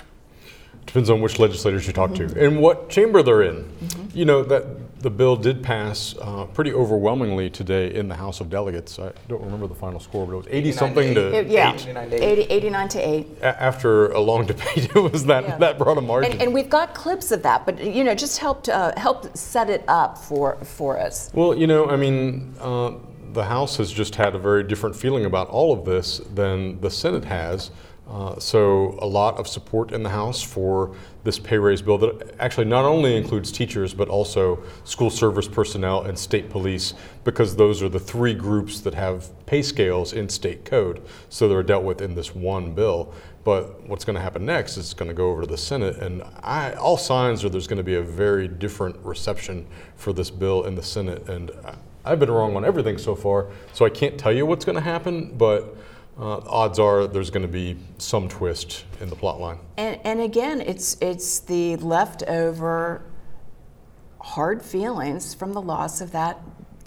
Depends 0.89 1.11
on 1.11 1.21
which 1.21 1.39
legislators 1.39 1.87
you 1.87 1.93
talk 1.93 2.13
mm-hmm. 2.13 2.35
to 2.35 2.47
and 2.47 2.61
what 2.61 2.89
chamber 2.89 3.23
they're 3.23 3.43
in. 3.43 3.57
Mm-hmm. 3.57 4.19
You 4.19 4.25
know 4.25 4.43
that 4.43 4.65
the 5.03 5.11
bill 5.11 5.37
did 5.37 5.63
pass 5.63 6.15
uh, 6.23 6.47
pretty 6.47 6.73
overwhelmingly 6.73 7.51
today 7.51 7.95
in 7.95 8.09
the 8.09 8.15
House 8.17 8.41
of 8.41 8.49
Delegates. 8.49 8.99
I 8.99 9.13
don't 9.29 9.43
remember 9.43 9.67
the 9.67 9.75
final 9.75 10.01
score, 10.01 10.27
but 10.27 10.33
it 10.33 10.37
was 10.37 10.47
80 10.49 10.73
something 10.73 11.15
to, 11.15 11.37
it, 11.37 11.49
yeah, 11.49 11.75
8. 11.75 12.15
80, 12.15 12.43
89 12.43 12.89
to 12.89 12.99
8. 12.99 13.27
A- 13.43 13.63
after 13.63 14.09
a 14.13 14.19
long 14.19 14.47
debate, 14.47 14.67
it 14.97 15.13
was 15.13 15.27
that 15.27 15.45
yeah. 15.45 15.59
that 15.59 15.77
brought 15.77 15.99
a 15.99 16.01
margin. 16.01 16.33
And, 16.33 16.43
and, 16.43 16.55
we've 16.55 16.71
got 16.71 16.95
clips 16.95 17.33
of 17.33 17.43
that, 17.43 17.67
but 17.67 17.85
you 17.85 18.03
know, 18.03 18.15
just 18.15 18.39
helped 18.39 18.71
uh, 18.71 18.93
help 18.97 19.37
set 19.37 19.69
it 19.69 19.85
up 19.89 20.17
for 20.17 20.57
for 20.65 20.99
us. 20.99 21.31
Well, 21.35 21.55
you 21.55 21.67
know, 21.67 21.89
I 21.89 21.97
mean. 21.97 22.55
Uh, 22.59 22.93
the 23.31 23.45
House 23.45 23.77
has 23.77 23.93
just 23.93 24.15
had 24.15 24.35
a 24.35 24.39
very 24.39 24.63
different 24.63 24.97
feeling 24.97 25.27
about 25.27 25.49
all 25.49 25.73
of 25.73 25.85
this 25.85 26.19
than 26.35 26.81
the 26.81 26.91
Senate 26.91 27.27
has. 27.27 27.71
Uh, 28.09 28.39
so 28.39 28.99
a 29.03 29.07
lot 29.07 29.37
of 29.37 29.47
support 29.47 29.93
in 29.93 30.03
the 30.03 30.09
House 30.09 30.43
for 30.43 30.97
this 31.25 31.39
pay 31.39 31.59
raise 31.59 31.83
bill 31.83 31.99
that 31.99 32.35
actually 32.41 32.65
not 32.65 32.87
only 32.87 33.17
includes 33.17 33.53
teachers 33.53 33.93
but 33.93 34.09
also 34.09 34.63
school 34.85 35.11
service 35.11 35.47
personnel 35.47 36.03
and 36.03 36.19
state 36.19 36.49
police 36.49 36.95
because 37.25 37.55
those 37.57 37.83
are 37.83 37.89
the 37.91 38.01
three 38.01 38.33
groups 38.33 38.81
that 38.81 38.95
have 38.95 39.29
pay 39.45 39.61
scales 39.61 40.15
in 40.15 40.27
state 40.29 40.65
code. 40.65 41.03
So 41.29 41.49
they're 41.49 41.63
dealt 41.63 41.85
with 41.85 42.01
in 42.01 42.15
this 42.15 42.35
one 42.35 42.73
bill. 42.73 43.13
But 43.45 43.87
what's 43.87 44.05
going 44.05 44.17
to 44.17 44.23
happen 44.23 44.45
next 44.45 44.73
is 44.73 44.87
it's 44.87 44.95
going 44.95 45.09
to 45.09 45.15
go 45.15 45.31
over 45.31 45.43
to 45.43 45.47
the 45.47 45.57
Senate, 45.57 45.97
and 45.97 46.23
I, 46.43 46.73
all 46.73 46.99
signs 46.99 47.45
are 47.45 47.49
there's 47.49 47.67
going 47.67 47.79
to 47.79 47.83
be 47.83 47.95
a 47.95 48.03
very 48.03 48.47
different 48.47 48.97
reception 49.03 49.67
for 49.97 50.13
this 50.13 50.29
bill 50.29 50.65
in 50.65 50.75
the 50.75 50.83
Senate. 50.83 51.27
And 51.31 51.51
I've 52.05 52.19
been 52.19 52.31
wrong 52.31 52.57
on 52.57 52.65
everything 52.65 52.99
so 52.99 53.15
far, 53.15 53.49
so 53.73 53.87
I 53.87 53.91
can't 53.91 54.19
tell 54.19 54.33
you 54.33 54.45
what's 54.45 54.67
going 54.67 54.77
to 54.77 54.83
happen, 54.83 55.35
but 55.39 55.79
uh, 56.19 56.41
odds 56.47 56.79
are 56.79 57.07
there's 57.07 57.31
going 57.31 57.43
to 57.43 57.53
be 57.53 57.77
some 57.99 58.29
twist 58.29 58.85
in 59.01 59.09
the 59.09 59.17
plot 59.17 59.41
line. 59.41 59.59
And, 59.77 60.01
and 60.05 60.21
again, 60.21 60.61
it's 60.61 60.97
it's 61.01 61.41
the 61.41 61.77
leftover 61.77 63.03
hard 64.21 64.63
feelings 64.63 65.33
from 65.35 65.53
the 65.53 65.61
loss 65.61 66.01
of 66.01 66.13
that 66.13 66.41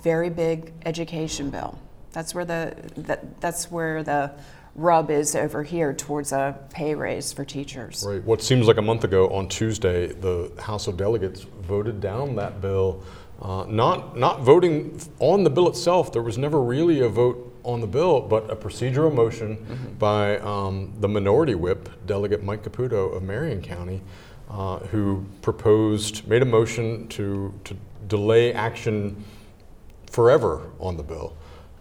very 0.04 0.30
big 0.30 0.74
education 0.86 1.50
bill. 1.50 1.80
That's 2.12 2.36
where 2.36 2.46
the 2.46 2.76
that, 2.98 3.40
that's 3.40 3.72
where 3.72 4.04
the 4.04 4.34
rub 4.76 5.10
is 5.10 5.36
over 5.36 5.64
here 5.64 5.94
towards 5.94 6.32
a 6.32 6.58
pay 6.70 6.96
raise 6.96 7.32
for 7.34 7.46
teachers. 7.46 8.06
Right. 8.08 8.24
What 8.24 8.42
seems 8.42 8.68
like 8.68 8.78
a 8.78 8.82
month 8.82 9.04
ago 9.04 9.30
on 9.30 9.48
Tuesday, 9.48 10.08
the 10.08 10.52
House 10.60 10.88
of 10.88 10.98
Delegates 10.98 11.42
voted 11.42 12.02
down 12.02 12.36
that 12.36 12.62
bill. 12.62 13.04
Uh, 13.42 13.66
not 13.68 14.18
not 14.18 14.42
voting 14.42 15.00
on 15.20 15.44
the 15.44 15.50
bill 15.50 15.70
itself. 15.70 16.12
There 16.12 16.22
was 16.22 16.38
never 16.38 16.62
really 16.62 17.00
a 17.00 17.10
vote 17.10 17.51
on 17.64 17.82
the 17.82 17.88
bill, 17.88 18.22
but 18.22 18.50
a 18.50 18.56
procedural 18.56 19.14
motion 19.14 19.58
mm-hmm. 19.58 19.94
by 19.94 20.38
um, 20.40 20.94
the 21.00 21.08
minority 21.08 21.56
whip, 21.56 21.90
Delegate 22.06 22.44
Mike 22.44 22.64
Caputo 22.64 23.16
of 23.16 23.24
Marion 23.24 23.62
County, 23.62 24.02
uh, 24.50 24.80
who 24.80 25.26
proposed, 25.42 26.28
made 26.28 26.42
a 26.42 26.46
motion 26.46 27.08
to, 27.10 27.54
to 27.64 27.76
delay 28.08 28.54
action 28.54 29.24
forever 30.08 30.70
on 30.80 30.98
the 30.98 31.04
bill. 31.04 31.36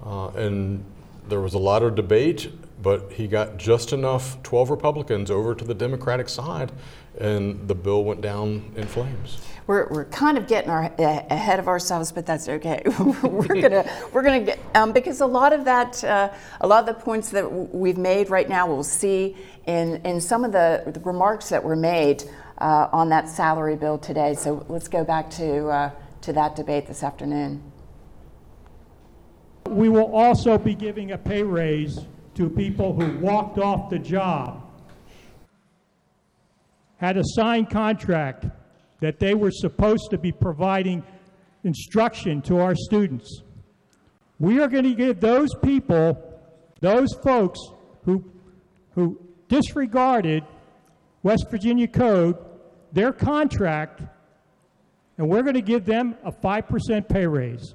Uh, 0.04 0.28
and 0.30 0.84
there 1.28 1.40
was 1.40 1.54
a 1.54 1.58
lot 1.58 1.82
of 1.82 1.94
debate, 1.94 2.50
but 2.82 3.12
he 3.12 3.26
got 3.26 3.56
just 3.56 3.92
enough 3.92 4.42
12 4.42 4.70
Republicans 4.70 5.30
over 5.30 5.54
to 5.54 5.64
the 5.64 5.74
Democratic 5.74 6.28
side, 6.28 6.72
and 7.18 7.66
the 7.68 7.74
bill 7.74 8.04
went 8.04 8.20
down 8.20 8.72
in 8.76 8.86
flames 8.86 9.38
we're, 9.70 9.86
we're 9.88 10.04
kind 10.06 10.36
of 10.36 10.48
getting 10.48 10.68
our, 10.68 10.92
ahead 10.98 11.60
of 11.60 11.68
ourselves, 11.68 12.10
but 12.10 12.26
that's 12.26 12.48
okay. 12.48 12.82
we're 13.22 13.60
gonna 13.60 13.88
we're 14.12 14.22
gonna 14.22 14.40
get 14.40 14.58
um, 14.74 14.92
because 14.92 15.20
a 15.20 15.26
lot 15.26 15.52
of 15.52 15.64
that 15.64 16.02
uh, 16.02 16.28
a 16.60 16.66
lot 16.66 16.88
of 16.88 16.96
the 16.96 17.00
points 17.00 17.30
that 17.30 17.72
we've 17.72 17.96
made 17.96 18.30
right 18.30 18.48
now 18.48 18.66
we'll 18.66 18.82
see 18.82 19.36
in 19.66 20.04
in 20.04 20.20
some 20.20 20.44
of 20.44 20.50
the, 20.50 20.82
the 20.92 20.98
remarks 21.00 21.48
that 21.50 21.62
were 21.62 21.76
made 21.76 22.24
uh, 22.58 22.88
on 22.90 23.08
that 23.10 23.28
salary 23.28 23.76
bill 23.76 23.96
today. 23.96 24.34
So 24.34 24.66
let's 24.68 24.88
go 24.88 25.04
back 25.04 25.30
to 25.30 25.68
uh, 25.68 25.90
to 26.22 26.32
that 26.32 26.56
debate 26.56 26.88
this 26.88 27.04
afternoon. 27.04 27.62
We 29.68 29.88
will 29.88 30.12
also 30.12 30.58
be 30.58 30.74
giving 30.74 31.12
a 31.12 31.18
pay 31.18 31.44
raise 31.44 32.00
to 32.34 32.48
people 32.48 32.94
who 32.94 33.18
walked 33.18 33.58
off 33.58 33.90
the 33.90 33.98
job, 33.98 34.66
had 36.98 37.16
a 37.16 37.22
signed 37.24 37.70
contract 37.70 38.46
that 39.00 39.18
they 39.18 39.34
were 39.34 39.50
supposed 39.50 40.10
to 40.10 40.18
be 40.18 40.30
providing 40.30 41.02
instruction 41.64 42.42
to 42.42 42.58
our 42.58 42.74
students. 42.74 43.42
We 44.38 44.60
are 44.60 44.68
going 44.68 44.84
to 44.84 44.94
give 44.94 45.20
those 45.20 45.54
people, 45.62 46.40
those 46.80 47.12
folks 47.22 47.58
who, 48.04 48.24
who 48.94 49.20
disregarded 49.48 50.44
West 51.22 51.46
Virginia 51.50 51.88
Code, 51.88 52.36
their 52.92 53.12
contract, 53.12 54.02
and 55.18 55.28
we're 55.28 55.42
going 55.42 55.54
to 55.54 55.62
give 55.62 55.84
them 55.84 56.16
a 56.24 56.32
5% 56.32 57.08
pay 57.08 57.26
raise. 57.26 57.74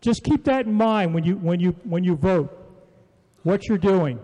Just 0.00 0.24
keep 0.24 0.44
that 0.44 0.66
in 0.66 0.74
mind 0.74 1.14
when 1.14 1.24
you, 1.24 1.36
when 1.36 1.60
you, 1.60 1.76
when 1.84 2.04
you 2.04 2.16
vote, 2.16 2.55
what 3.46 3.68
you're 3.68 3.78
doing. 3.78 4.18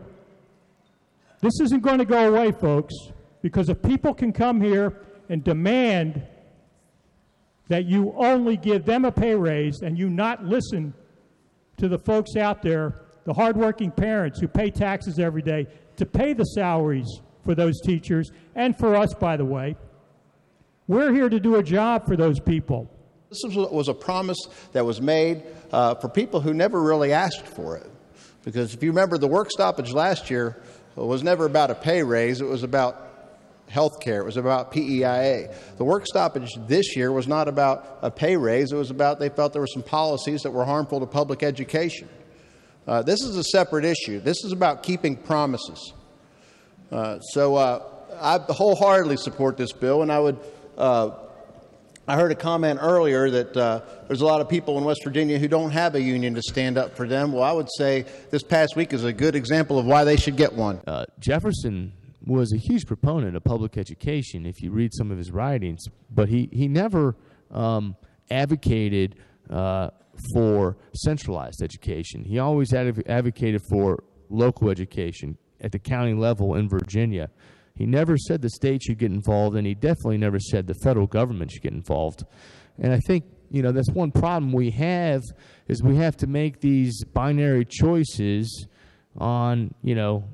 This 1.42 1.60
isn't 1.60 1.80
going 1.80 1.98
to 1.98 2.04
go 2.04 2.34
away, 2.34 2.50
folks, 2.50 2.92
because 3.40 3.68
if 3.68 3.80
people 3.80 4.12
can 4.12 4.32
come 4.32 4.60
here 4.60 5.00
and 5.28 5.44
demand 5.44 6.26
that 7.68 7.84
you 7.84 8.12
only 8.16 8.56
give 8.56 8.84
them 8.84 9.04
a 9.04 9.12
pay 9.12 9.36
raise 9.36 9.82
and 9.82 9.96
you 9.96 10.10
not 10.10 10.44
listen 10.44 10.92
to 11.76 11.86
the 11.86 11.98
folks 11.98 12.34
out 12.34 12.62
there, 12.62 13.02
the 13.24 13.32
hardworking 13.32 13.92
parents 13.92 14.40
who 14.40 14.48
pay 14.48 14.72
taxes 14.72 15.20
every 15.20 15.42
day, 15.42 15.68
to 15.98 16.04
pay 16.04 16.32
the 16.32 16.44
salaries 16.44 17.20
for 17.44 17.54
those 17.54 17.80
teachers 17.80 18.32
and 18.56 18.76
for 18.76 18.96
us, 18.96 19.14
by 19.14 19.36
the 19.36 19.44
way. 19.44 19.76
We're 20.88 21.12
here 21.12 21.28
to 21.28 21.38
do 21.38 21.54
a 21.56 21.62
job 21.62 22.06
for 22.06 22.16
those 22.16 22.40
people. 22.40 22.90
This 23.30 23.44
was 23.44 23.86
a 23.86 23.94
promise 23.94 24.38
that 24.72 24.84
was 24.84 25.00
made 25.00 25.44
uh, 25.70 25.94
for 25.94 26.08
people 26.08 26.40
who 26.40 26.52
never 26.52 26.82
really 26.82 27.12
asked 27.12 27.46
for 27.46 27.76
it. 27.76 27.91
Because 28.44 28.74
if 28.74 28.82
you 28.82 28.90
remember, 28.90 29.18
the 29.18 29.28
work 29.28 29.50
stoppage 29.50 29.92
last 29.92 30.30
year 30.30 30.60
was 30.96 31.22
never 31.22 31.46
about 31.46 31.70
a 31.70 31.74
pay 31.74 32.02
raise, 32.02 32.40
it 32.40 32.46
was 32.46 32.62
about 32.62 33.08
health 33.68 34.00
care, 34.00 34.20
it 34.20 34.24
was 34.24 34.36
about 34.36 34.72
PEIA. 34.72 35.54
The 35.78 35.84
work 35.84 36.06
stoppage 36.06 36.50
this 36.66 36.96
year 36.96 37.12
was 37.12 37.28
not 37.28 37.48
about 37.48 37.98
a 38.02 38.10
pay 38.10 38.36
raise, 38.36 38.72
it 38.72 38.76
was 38.76 38.90
about 38.90 39.18
they 39.18 39.28
felt 39.28 39.52
there 39.52 39.62
were 39.62 39.66
some 39.66 39.82
policies 39.82 40.42
that 40.42 40.50
were 40.50 40.64
harmful 40.64 41.00
to 41.00 41.06
public 41.06 41.42
education. 41.42 42.08
Uh, 42.86 43.02
this 43.02 43.22
is 43.22 43.36
a 43.36 43.44
separate 43.44 43.84
issue. 43.84 44.18
This 44.18 44.44
is 44.44 44.52
about 44.52 44.82
keeping 44.82 45.16
promises. 45.16 45.92
Uh, 46.90 47.20
so 47.20 47.54
uh, 47.54 47.82
I 48.20 48.38
wholeheartedly 48.38 49.16
support 49.18 49.56
this 49.56 49.72
bill, 49.72 50.02
and 50.02 50.10
I 50.12 50.18
would. 50.18 50.38
I 52.08 52.16
heard 52.16 52.32
a 52.32 52.34
comment 52.34 52.80
earlier 52.82 53.30
that 53.30 53.56
uh, 53.56 53.80
there's 54.08 54.22
a 54.22 54.26
lot 54.26 54.40
of 54.40 54.48
people 54.48 54.76
in 54.76 54.84
West 54.84 55.04
Virginia 55.04 55.38
who 55.38 55.46
don't 55.46 55.70
have 55.70 55.94
a 55.94 56.00
union 56.00 56.34
to 56.34 56.42
stand 56.42 56.76
up 56.76 56.96
for 56.96 57.06
them. 57.06 57.32
Well, 57.32 57.44
I 57.44 57.52
would 57.52 57.68
say 57.76 58.06
this 58.30 58.42
past 58.42 58.74
week 58.74 58.92
is 58.92 59.04
a 59.04 59.12
good 59.12 59.36
example 59.36 59.78
of 59.78 59.86
why 59.86 60.02
they 60.02 60.16
should 60.16 60.36
get 60.36 60.52
one. 60.52 60.80
Uh, 60.86 61.04
Jefferson 61.20 61.92
was 62.24 62.52
a 62.52 62.58
huge 62.58 62.86
proponent 62.86 63.36
of 63.36 63.44
public 63.44 63.76
education, 63.76 64.46
if 64.46 64.60
you 64.60 64.72
read 64.72 64.92
some 64.94 65.12
of 65.12 65.18
his 65.18 65.30
writings, 65.30 65.84
but 66.10 66.28
he, 66.28 66.48
he 66.52 66.66
never 66.66 67.16
um, 67.52 67.96
advocated 68.30 69.16
uh, 69.48 69.90
for 70.34 70.76
centralized 70.94 71.62
education. 71.62 72.24
He 72.24 72.38
always 72.38 72.72
adv- 72.72 73.02
advocated 73.06 73.62
for 73.70 74.02
local 74.28 74.70
education 74.70 75.38
at 75.60 75.70
the 75.70 75.78
county 75.78 76.14
level 76.14 76.56
in 76.56 76.68
Virginia. 76.68 77.30
He 77.74 77.86
never 77.86 78.16
said 78.16 78.42
the 78.42 78.50
state 78.50 78.82
should 78.82 78.98
get 78.98 79.10
involved, 79.10 79.56
and 79.56 79.66
he 79.66 79.74
definitely 79.74 80.18
never 80.18 80.38
said 80.38 80.66
the 80.66 80.74
federal 80.74 81.06
government 81.06 81.50
should 81.50 81.62
get 81.62 81.72
involved. 81.72 82.24
And 82.78 82.92
I 82.92 82.98
think 82.98 83.24
you 83.50 83.62
know 83.62 83.72
that's 83.72 83.90
one 83.90 84.10
problem 84.10 84.52
we 84.52 84.70
have 84.70 85.22
is 85.68 85.82
we 85.82 85.96
have 85.96 86.16
to 86.18 86.26
make 86.26 86.60
these 86.60 87.04
binary 87.04 87.66
choices 87.66 88.66
on 89.18 89.74
you 89.82 89.94
know 89.94 90.24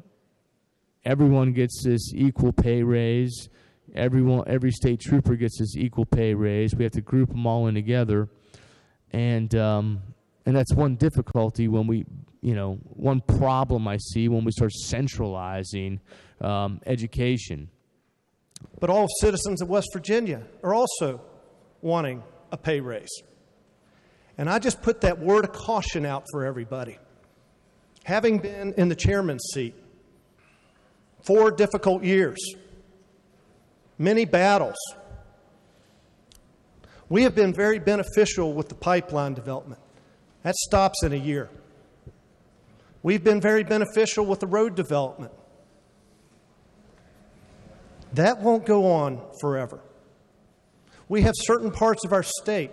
everyone 1.04 1.52
gets 1.52 1.82
this 1.84 2.12
equal 2.14 2.52
pay 2.52 2.82
raise 2.82 3.48
everyone 3.94 4.44
every 4.46 4.70
state 4.70 5.00
trooper 5.00 5.34
gets 5.34 5.58
this 5.58 5.76
equal 5.76 6.04
pay 6.04 6.32
raise 6.32 6.74
we 6.76 6.84
have 6.84 6.92
to 6.92 7.00
group 7.00 7.28
them 7.30 7.44
all 7.44 7.66
in 7.66 7.74
together 7.74 8.28
and 9.12 9.54
um, 9.56 10.00
and 10.46 10.54
that's 10.56 10.74
one 10.74 10.94
difficulty 10.94 11.66
when 11.66 11.86
we 11.86 12.04
you 12.40 12.54
know 12.54 12.78
one 12.84 13.20
problem 13.20 13.88
I 13.88 13.96
see 13.96 14.28
when 14.28 14.44
we 14.44 14.52
start 14.52 14.72
centralizing 14.72 16.00
um, 16.40 16.80
education. 16.86 17.68
But 18.80 18.90
all 18.90 19.06
citizens 19.20 19.62
of 19.62 19.68
West 19.68 19.88
Virginia 19.92 20.42
are 20.62 20.74
also 20.74 21.20
wanting 21.80 22.22
a 22.50 22.56
pay 22.56 22.80
raise. 22.80 23.22
And 24.36 24.48
I 24.48 24.58
just 24.58 24.82
put 24.82 25.00
that 25.00 25.18
word 25.18 25.44
of 25.44 25.52
caution 25.52 26.06
out 26.06 26.24
for 26.30 26.44
everybody. 26.44 26.98
Having 28.04 28.38
been 28.38 28.72
in 28.74 28.88
the 28.88 28.94
chairman's 28.94 29.44
seat 29.52 29.74
four 31.26 31.50
difficult 31.50 32.04
years, 32.04 32.38
many 33.98 34.24
battles, 34.24 34.76
we 37.08 37.24
have 37.24 37.34
been 37.34 37.52
very 37.52 37.78
beneficial 37.78 38.52
with 38.52 38.68
the 38.68 38.74
pipeline 38.74 39.34
development. 39.34 39.80
That 40.42 40.54
stops 40.54 41.02
in 41.02 41.12
a 41.12 41.16
year. 41.16 41.50
We've 43.02 43.22
been 43.22 43.40
very 43.40 43.64
beneficial 43.64 44.24
with 44.24 44.40
the 44.40 44.46
road 44.46 44.74
development. 44.74 45.32
That 48.14 48.40
won't 48.40 48.66
go 48.66 48.90
on 48.90 49.20
forever. 49.40 49.80
We 51.08 51.22
have 51.22 51.34
certain 51.36 51.70
parts 51.70 52.04
of 52.04 52.12
our 52.12 52.22
state 52.22 52.70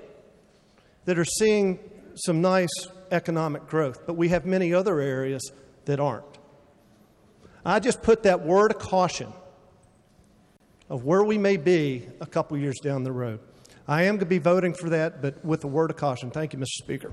that 1.05 1.17
are 1.17 1.25
seeing 1.25 1.79
some 2.15 2.41
nice 2.41 2.69
economic 3.11 3.67
growth, 3.67 4.05
but 4.05 4.13
we 4.13 4.29
have 4.29 4.45
many 4.45 4.73
other 4.73 4.99
areas 4.99 5.51
that 5.85 5.99
aren't. 5.99 6.25
I 7.65 7.79
just 7.79 8.01
put 8.01 8.23
that 8.23 8.45
word 8.45 8.71
of 8.71 8.79
caution 8.79 9.33
of 10.89 11.03
where 11.03 11.23
we 11.23 11.37
may 11.37 11.57
be 11.57 12.07
a 12.21 12.25
couple 12.25 12.57
years 12.57 12.75
down 12.81 13.03
the 13.03 13.11
road. 13.11 13.39
I 13.87 14.03
am 14.03 14.15
going 14.15 14.19
to 14.19 14.25
be 14.25 14.39
voting 14.39 14.73
for 14.73 14.89
that, 14.89 15.21
but 15.21 15.43
with 15.43 15.63
a 15.63 15.67
word 15.67 15.89
of 15.89 15.97
caution. 15.97 16.31
Thank 16.31 16.53
you, 16.53 16.59
Mr. 16.59 16.83
Speaker. 16.83 17.11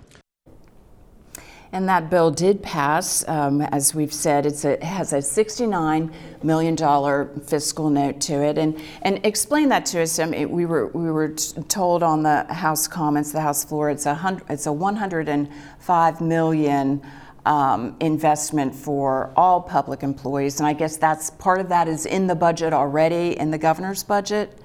And 1.74 1.88
that 1.88 2.10
bill 2.10 2.30
did 2.30 2.62
pass. 2.62 3.26
Um, 3.26 3.62
as 3.62 3.94
we've 3.94 4.12
said, 4.12 4.44
a, 4.44 4.72
it 4.72 4.82
has 4.82 5.14
a 5.14 5.18
$69 5.18 6.12
million 6.42 7.40
fiscal 7.40 7.88
note 7.88 8.20
to 8.22 8.34
it. 8.34 8.58
And, 8.58 8.78
and 9.00 9.24
explain 9.24 9.70
that 9.70 9.86
to 9.86 10.02
us. 10.02 10.18
I 10.18 10.26
mean, 10.26 10.50
we 10.50 10.66
were, 10.66 10.88
we 10.88 11.10
were 11.10 11.30
told 11.30 12.02
on 12.02 12.22
the 12.22 12.44
House 12.52 12.86
comments, 12.86 13.32
the 13.32 13.40
House 13.40 13.64
floor, 13.64 13.88
it's 13.88 14.04
a, 14.04 14.14
hundred, 14.14 14.44
it's 14.50 14.66
a 14.66 14.72
105 14.72 16.20
million 16.20 17.02
um, 17.46 17.96
investment 18.00 18.74
for 18.74 19.32
all 19.34 19.62
public 19.62 20.02
employees. 20.02 20.60
And 20.60 20.66
I 20.66 20.74
guess 20.74 20.98
that's 20.98 21.30
part 21.30 21.58
of 21.58 21.70
that 21.70 21.88
is 21.88 22.04
in 22.04 22.26
the 22.26 22.34
budget 22.34 22.74
already, 22.74 23.38
in 23.38 23.50
the 23.50 23.58
governor's 23.58 24.02
budget. 24.02 24.61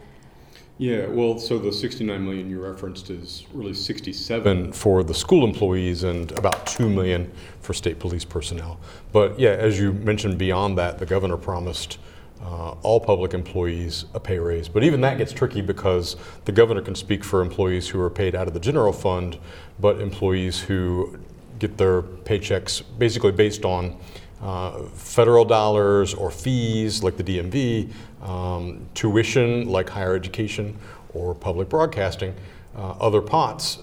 Yeah, 0.79 1.07
well, 1.07 1.39
so 1.39 1.57
the 1.57 1.73
69 1.73 2.23
million 2.23 2.49
you 2.51 2.63
referenced 2.63 3.09
is 3.09 3.45
really 3.51 3.73
67 3.73 4.73
for 4.73 5.03
the 5.03 5.13
school 5.13 5.43
employees 5.43 6.03
and 6.03 6.31
about 6.33 6.67
2 6.67 6.87
million 6.87 7.31
for 7.61 7.73
state 7.73 7.97
police 7.97 8.23
personnel. 8.23 8.79
But 9.11 9.39
yeah, 9.39 9.51
as 9.51 9.79
you 9.79 9.93
mentioned, 9.93 10.37
beyond 10.37 10.77
that, 10.77 10.99
the 10.99 11.05
governor 11.07 11.35
promised 11.35 11.97
uh, 12.43 12.71
all 12.83 12.99
public 12.99 13.33
employees 13.33 14.05
a 14.13 14.19
pay 14.19 14.37
raise. 14.37 14.69
But 14.69 14.83
even 14.83 15.01
that 15.01 15.17
gets 15.17 15.33
tricky 15.33 15.61
because 15.61 16.15
the 16.45 16.51
governor 16.51 16.81
can 16.81 16.93
speak 16.93 17.23
for 17.23 17.41
employees 17.41 17.87
who 17.87 17.99
are 17.99 18.11
paid 18.11 18.35
out 18.35 18.47
of 18.47 18.53
the 18.53 18.59
general 18.59 18.93
fund, 18.93 19.39
but 19.79 19.99
employees 19.99 20.59
who 20.59 21.17
get 21.57 21.77
their 21.77 22.03
paychecks 22.03 22.83
basically 22.99 23.31
based 23.31 23.65
on 23.65 23.97
uh, 24.41 24.83
federal 24.93 25.43
dollars 25.43 26.13
or 26.13 26.29
fees 26.29 27.01
like 27.03 27.17
the 27.17 27.23
DMV, 27.23 27.91
um, 28.21 28.87
tuition 28.93 29.67
like 29.67 29.89
higher 29.89 30.15
education 30.15 30.77
or 31.13 31.33
public 31.33 31.69
broadcasting, 31.69 32.33
uh, 32.75 32.91
other 32.99 33.21
pots, 33.21 33.79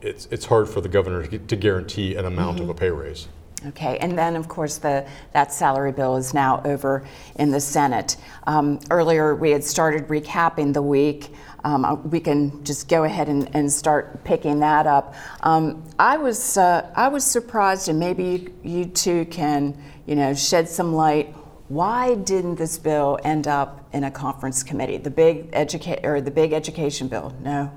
it's, 0.00 0.26
it's 0.30 0.44
hard 0.44 0.68
for 0.68 0.80
the 0.80 0.88
governor 0.88 1.26
to, 1.26 1.56
guarantee 1.56 2.14
an 2.14 2.24
amount 2.24 2.56
mm-hmm. 2.56 2.70
of 2.70 2.70
a 2.70 2.74
pay 2.74 2.90
raise. 2.90 3.28
Okay, 3.68 3.96
and 3.98 4.18
then 4.18 4.36
of 4.36 4.46
course 4.46 4.76
the 4.76 5.06
that 5.32 5.50
salary 5.50 5.92
bill 5.92 6.16
is 6.16 6.34
now 6.34 6.60
over 6.66 7.06
in 7.36 7.50
the 7.50 7.60
Senate. 7.60 8.16
Um, 8.46 8.78
earlier 8.90 9.34
we 9.34 9.50
had 9.52 9.64
started 9.64 10.06
recapping 10.08 10.74
the 10.74 10.82
week. 10.82 11.30
Um, 11.64 11.86
uh, 11.86 11.94
we 11.94 12.20
can 12.20 12.62
just 12.62 12.88
go 12.90 13.04
ahead 13.04 13.30
and, 13.30 13.48
and 13.56 13.72
start 13.72 14.22
picking 14.22 14.60
that 14.60 14.86
up. 14.86 15.14
Um, 15.40 15.82
I 15.98 16.18
was 16.18 16.58
uh, 16.58 16.90
I 16.94 17.08
was 17.08 17.24
surprised, 17.24 17.88
and 17.88 17.98
maybe 17.98 18.24
you, 18.24 18.54
you 18.62 18.84
two 18.84 19.24
can 19.26 19.82
you 20.04 20.14
know 20.14 20.34
shed 20.34 20.68
some 20.68 20.94
light. 20.94 21.34
Why 21.68 22.14
didn't 22.14 22.56
this 22.56 22.78
bill 22.78 23.18
end 23.24 23.48
up 23.48 23.88
in 23.92 24.04
a 24.04 24.10
conference 24.10 24.62
committee? 24.62 24.98
The 24.98 25.10
big 25.10 25.48
educate 25.52 26.04
or 26.04 26.20
the 26.20 26.30
big 26.30 26.52
education 26.52 27.08
bill? 27.08 27.34
No. 27.42 27.72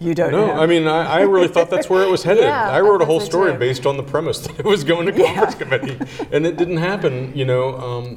You 0.00 0.14
don't 0.14 0.32
no, 0.32 0.48
know. 0.48 0.52
I 0.54 0.66
mean, 0.66 0.88
I, 0.88 1.04
I, 1.04 1.20
really 1.20 1.46
thought 1.46 1.70
that's 1.70 1.88
where 1.88 2.02
it 2.02 2.10
was 2.10 2.22
headed. 2.24 2.42
yeah, 2.42 2.68
I 2.68 2.80
wrote 2.80 3.00
a 3.00 3.04
whole 3.04 3.20
story 3.20 3.52
too. 3.52 3.58
based 3.58 3.86
on 3.86 3.96
the 3.96 4.02
premise 4.02 4.40
that 4.40 4.58
it 4.58 4.64
was 4.64 4.82
going 4.82 5.06
to 5.06 5.12
conference 5.12 5.54
yeah. 5.54 5.58
committee, 5.58 5.98
and 6.32 6.44
it 6.44 6.56
didn't 6.56 6.78
happen. 6.78 7.32
You 7.36 7.44
know, 7.44 7.78
um, 7.78 8.16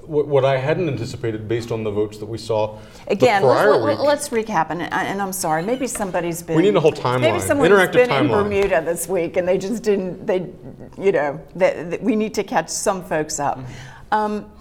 what, 0.00 0.26
what, 0.26 0.44
I 0.44 0.56
hadn't 0.56 0.88
anticipated 0.88 1.46
based 1.46 1.70
on 1.70 1.84
the 1.84 1.92
votes 1.92 2.18
that 2.18 2.26
we 2.26 2.38
saw 2.38 2.80
again. 3.06 3.44
Let's, 3.44 4.00
let's, 4.00 4.28
recap, 4.30 4.70
and, 4.70 4.82
and, 4.82 5.22
I'm 5.22 5.32
sorry, 5.32 5.62
maybe 5.62 5.86
somebody's 5.86 6.42
been. 6.42 6.56
We 6.56 6.62
need 6.62 6.74
a 6.74 6.80
whole 6.80 6.92
timeline. 6.92 7.20
Maybe 7.20 7.38
someone's 7.38 7.72
Interactive 7.72 7.92
been 7.92 8.10
timeline. 8.10 8.22
in 8.22 8.28
Bermuda 8.28 8.82
this 8.84 9.06
week, 9.06 9.36
and 9.36 9.46
they 9.46 9.58
just 9.58 9.84
didn't. 9.84 10.26
They, 10.26 10.50
you 10.98 11.12
know, 11.12 11.40
that 11.54 12.02
we 12.02 12.16
need 12.16 12.34
to 12.34 12.42
catch 12.42 12.68
some 12.68 13.04
folks 13.04 13.38
up. 13.38 13.58
Mm-hmm. 13.58 13.91
Um, 14.12 14.52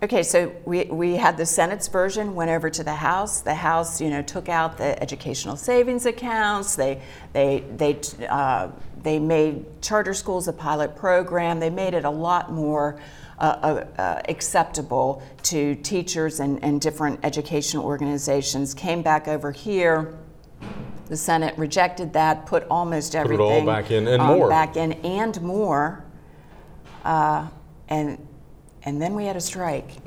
Okay, 0.00 0.22
so 0.22 0.54
we, 0.64 0.84
we 0.84 1.16
had 1.16 1.36
the 1.36 1.44
Senate's 1.44 1.88
version, 1.88 2.36
went 2.36 2.52
over 2.52 2.70
to 2.70 2.84
the 2.84 2.94
House. 2.94 3.40
The 3.40 3.54
House, 3.54 4.00
you 4.00 4.10
know, 4.10 4.22
took 4.22 4.48
out 4.48 4.78
the 4.78 5.00
educational 5.02 5.56
savings 5.56 6.06
accounts. 6.06 6.76
They, 6.76 7.02
they, 7.32 7.64
they, 7.76 7.98
uh, 8.28 8.68
they 9.02 9.18
made 9.18 9.82
charter 9.82 10.14
schools 10.14 10.46
a 10.46 10.52
pilot 10.52 10.94
program. 10.94 11.58
They 11.58 11.70
made 11.70 11.94
it 11.94 12.04
a 12.04 12.10
lot 12.10 12.52
more 12.52 13.00
uh, 13.40 13.42
uh, 13.42 14.00
uh 14.00 14.22
acceptable 14.28 15.22
to 15.44 15.74
teachers 15.76 16.38
and, 16.38 16.62
and 16.62 16.80
different 16.80 17.18
educational 17.24 17.84
organizations. 17.84 18.74
Came 18.74 19.02
back 19.02 19.26
over 19.26 19.50
here. 19.50 20.16
The 21.06 21.16
Senate 21.16 21.58
rejected 21.58 22.12
that, 22.12 22.46
put 22.46 22.68
almost 22.70 23.16
everything 23.16 23.38
put 23.38 23.52
it 23.52 23.60
all 23.60 23.66
back 23.66 23.90
in 23.90 24.06
and 24.06 24.22
um, 24.22 24.38
more. 24.38 24.48
Back 24.48 24.76
in 24.76 24.92
and 24.92 25.42
more. 25.42 26.04
Uh, 27.04 27.48
and 27.88 28.27
and 28.88 29.02
then 29.02 29.14
we 29.14 29.26
had 29.26 29.36
a 29.36 29.40
strike. 29.40 29.90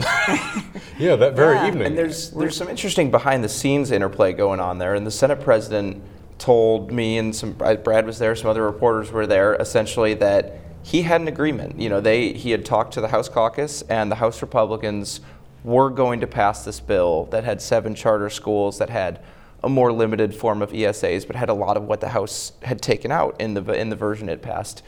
yeah, 0.97 1.15
that 1.15 1.35
very 1.35 1.55
Yeah. 1.55 1.67
evening. 1.67 1.87
And 1.87 1.97
there's 1.97 2.31
there's 2.31 2.57
some 2.57 2.67
interesting 2.67 3.11
behind 3.11 3.43
the 3.43 3.49
scenes 3.49 3.91
interplay 3.91 4.33
going 4.33 4.59
on 4.59 4.79
there. 4.79 4.95
And 4.95 5.05
the 5.05 5.11
Senate 5.11 5.39
president 5.39 6.01
told 6.39 6.91
me 6.91 7.19
and 7.19 7.35
some 7.35 7.55
uh, 7.61 7.75
Brad 7.75 8.07
was 8.07 8.17
there, 8.17 8.35
some 8.35 8.49
other 8.49 8.63
reporters 8.63 9.11
were 9.11 9.27
there, 9.27 9.53
essentially 9.55 10.15
that 10.15 10.57
he 10.81 11.03
had 11.03 11.21
an 11.21 11.27
agreement. 11.27 11.79
You 11.79 11.89
know, 11.89 12.01
they 12.01 12.33
he 12.33 12.49
had 12.49 12.65
talked 12.65 12.93
to 12.95 13.01
the 13.01 13.09
House 13.09 13.29
caucus 13.29 13.83
and 13.83 14.11
the 14.11 14.15
House 14.15 14.41
Republicans 14.41 15.21
were 15.63 15.91
going 15.91 16.19
to 16.21 16.27
pass 16.27 16.65
this 16.65 16.79
bill 16.79 17.25
that 17.25 17.43
had 17.43 17.61
seven 17.61 17.93
charter 17.93 18.31
schools 18.31 18.79
that 18.79 18.89
had 18.89 19.19
a 19.63 19.69
more 19.69 19.93
limited 19.93 20.33
form 20.33 20.63
of 20.63 20.71
ESAs, 20.71 21.27
but 21.27 21.35
had 21.35 21.49
a 21.49 21.53
lot 21.53 21.77
of 21.77 21.83
what 21.83 22.01
the 22.01 22.09
House 22.09 22.53
had 22.63 22.81
taken 22.81 23.11
out 23.11 23.39
in 23.39 23.53
the 23.53 23.61
in 23.73 23.89
the 23.89 23.95
version 23.95 24.27
it 24.27 24.41
passed. 24.41 24.81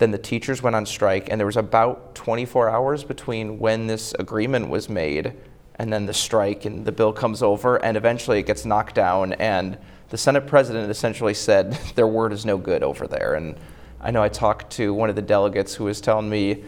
Then 0.00 0.12
the 0.12 0.18
teachers 0.18 0.62
went 0.62 0.74
on 0.74 0.86
strike, 0.86 1.28
and 1.30 1.38
there 1.38 1.46
was 1.46 1.58
about 1.58 2.14
24 2.14 2.70
hours 2.70 3.04
between 3.04 3.58
when 3.58 3.86
this 3.86 4.14
agreement 4.18 4.70
was 4.70 4.88
made 4.88 5.34
and 5.74 5.92
then 5.92 6.06
the 6.06 6.14
strike, 6.14 6.64
and 6.64 6.86
the 6.86 6.92
bill 6.92 7.12
comes 7.12 7.42
over, 7.42 7.76
and 7.76 7.98
eventually 7.98 8.38
it 8.38 8.46
gets 8.46 8.64
knocked 8.64 8.94
down. 8.94 9.34
And 9.34 9.76
the 10.08 10.16
Senate 10.16 10.46
president 10.46 10.90
essentially 10.90 11.34
said 11.34 11.72
their 11.96 12.06
word 12.06 12.32
is 12.32 12.46
no 12.46 12.56
good 12.56 12.82
over 12.82 13.06
there. 13.06 13.34
And 13.34 13.56
I 14.00 14.10
know 14.10 14.22
I 14.22 14.30
talked 14.30 14.70
to 14.72 14.94
one 14.94 15.10
of 15.10 15.16
the 15.16 15.22
delegates 15.22 15.74
who 15.74 15.84
was 15.84 16.00
telling 16.00 16.30
me 16.30 16.64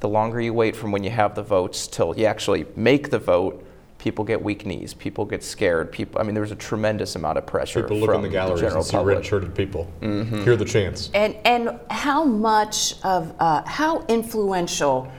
the 0.00 0.08
longer 0.10 0.38
you 0.38 0.52
wait 0.52 0.76
from 0.76 0.92
when 0.92 1.04
you 1.04 1.10
have 1.10 1.34
the 1.34 1.42
votes 1.42 1.86
till 1.86 2.14
you 2.18 2.26
actually 2.26 2.66
make 2.76 3.08
the 3.08 3.18
vote, 3.18 3.66
people 4.04 4.22
get 4.22 4.42
weak 4.42 4.66
knees, 4.66 4.92
people 4.92 5.24
get 5.24 5.42
scared. 5.42 5.90
People, 5.90 6.20
I 6.20 6.24
mean, 6.24 6.34
there 6.34 6.42
was 6.42 6.50
a 6.50 6.56
tremendous 6.56 7.16
amount 7.16 7.38
of 7.38 7.46
pressure. 7.46 7.82
People 7.82 7.96
look 7.96 8.10
from 8.10 8.16
in 8.16 8.22
the 8.24 8.28
galleries 8.28 8.60
general 8.60 8.82
and 8.82 8.86
see 8.86 8.98
red-shirted 8.98 9.54
people. 9.54 9.90
Mhm. 10.02 10.44
Hear 10.44 10.56
the 10.56 10.64
chants. 10.66 11.10
And 11.14 11.34
and 11.46 11.80
how 11.88 12.22
much 12.22 12.96
of 13.02 13.34
uh, 13.40 13.62
how 13.66 14.04
influential 14.08 15.10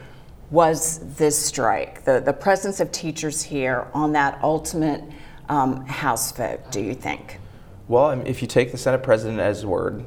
was 0.52 1.00
this 1.18 1.36
strike? 1.36 2.06
The 2.06 2.22
the 2.24 2.32
presence 2.32 2.80
of 2.80 2.92
teachers 2.92 3.42
here 3.42 3.88
on 3.96 4.12
that 4.12 4.38
ultimate 4.44 5.04
um, 5.50 5.84
House 5.88 6.32
vote. 6.32 6.72
Do 6.72 6.80
you 6.80 6.94
think? 6.94 7.40
Well, 7.88 8.06
I 8.06 8.16
mean, 8.16 8.28
if 8.28 8.44
you 8.44 8.48
take 8.48 8.72
the 8.72 8.78
Senate 8.78 9.02
president 9.02 9.40
at 9.40 9.50
his 9.50 9.66
word, 9.66 10.06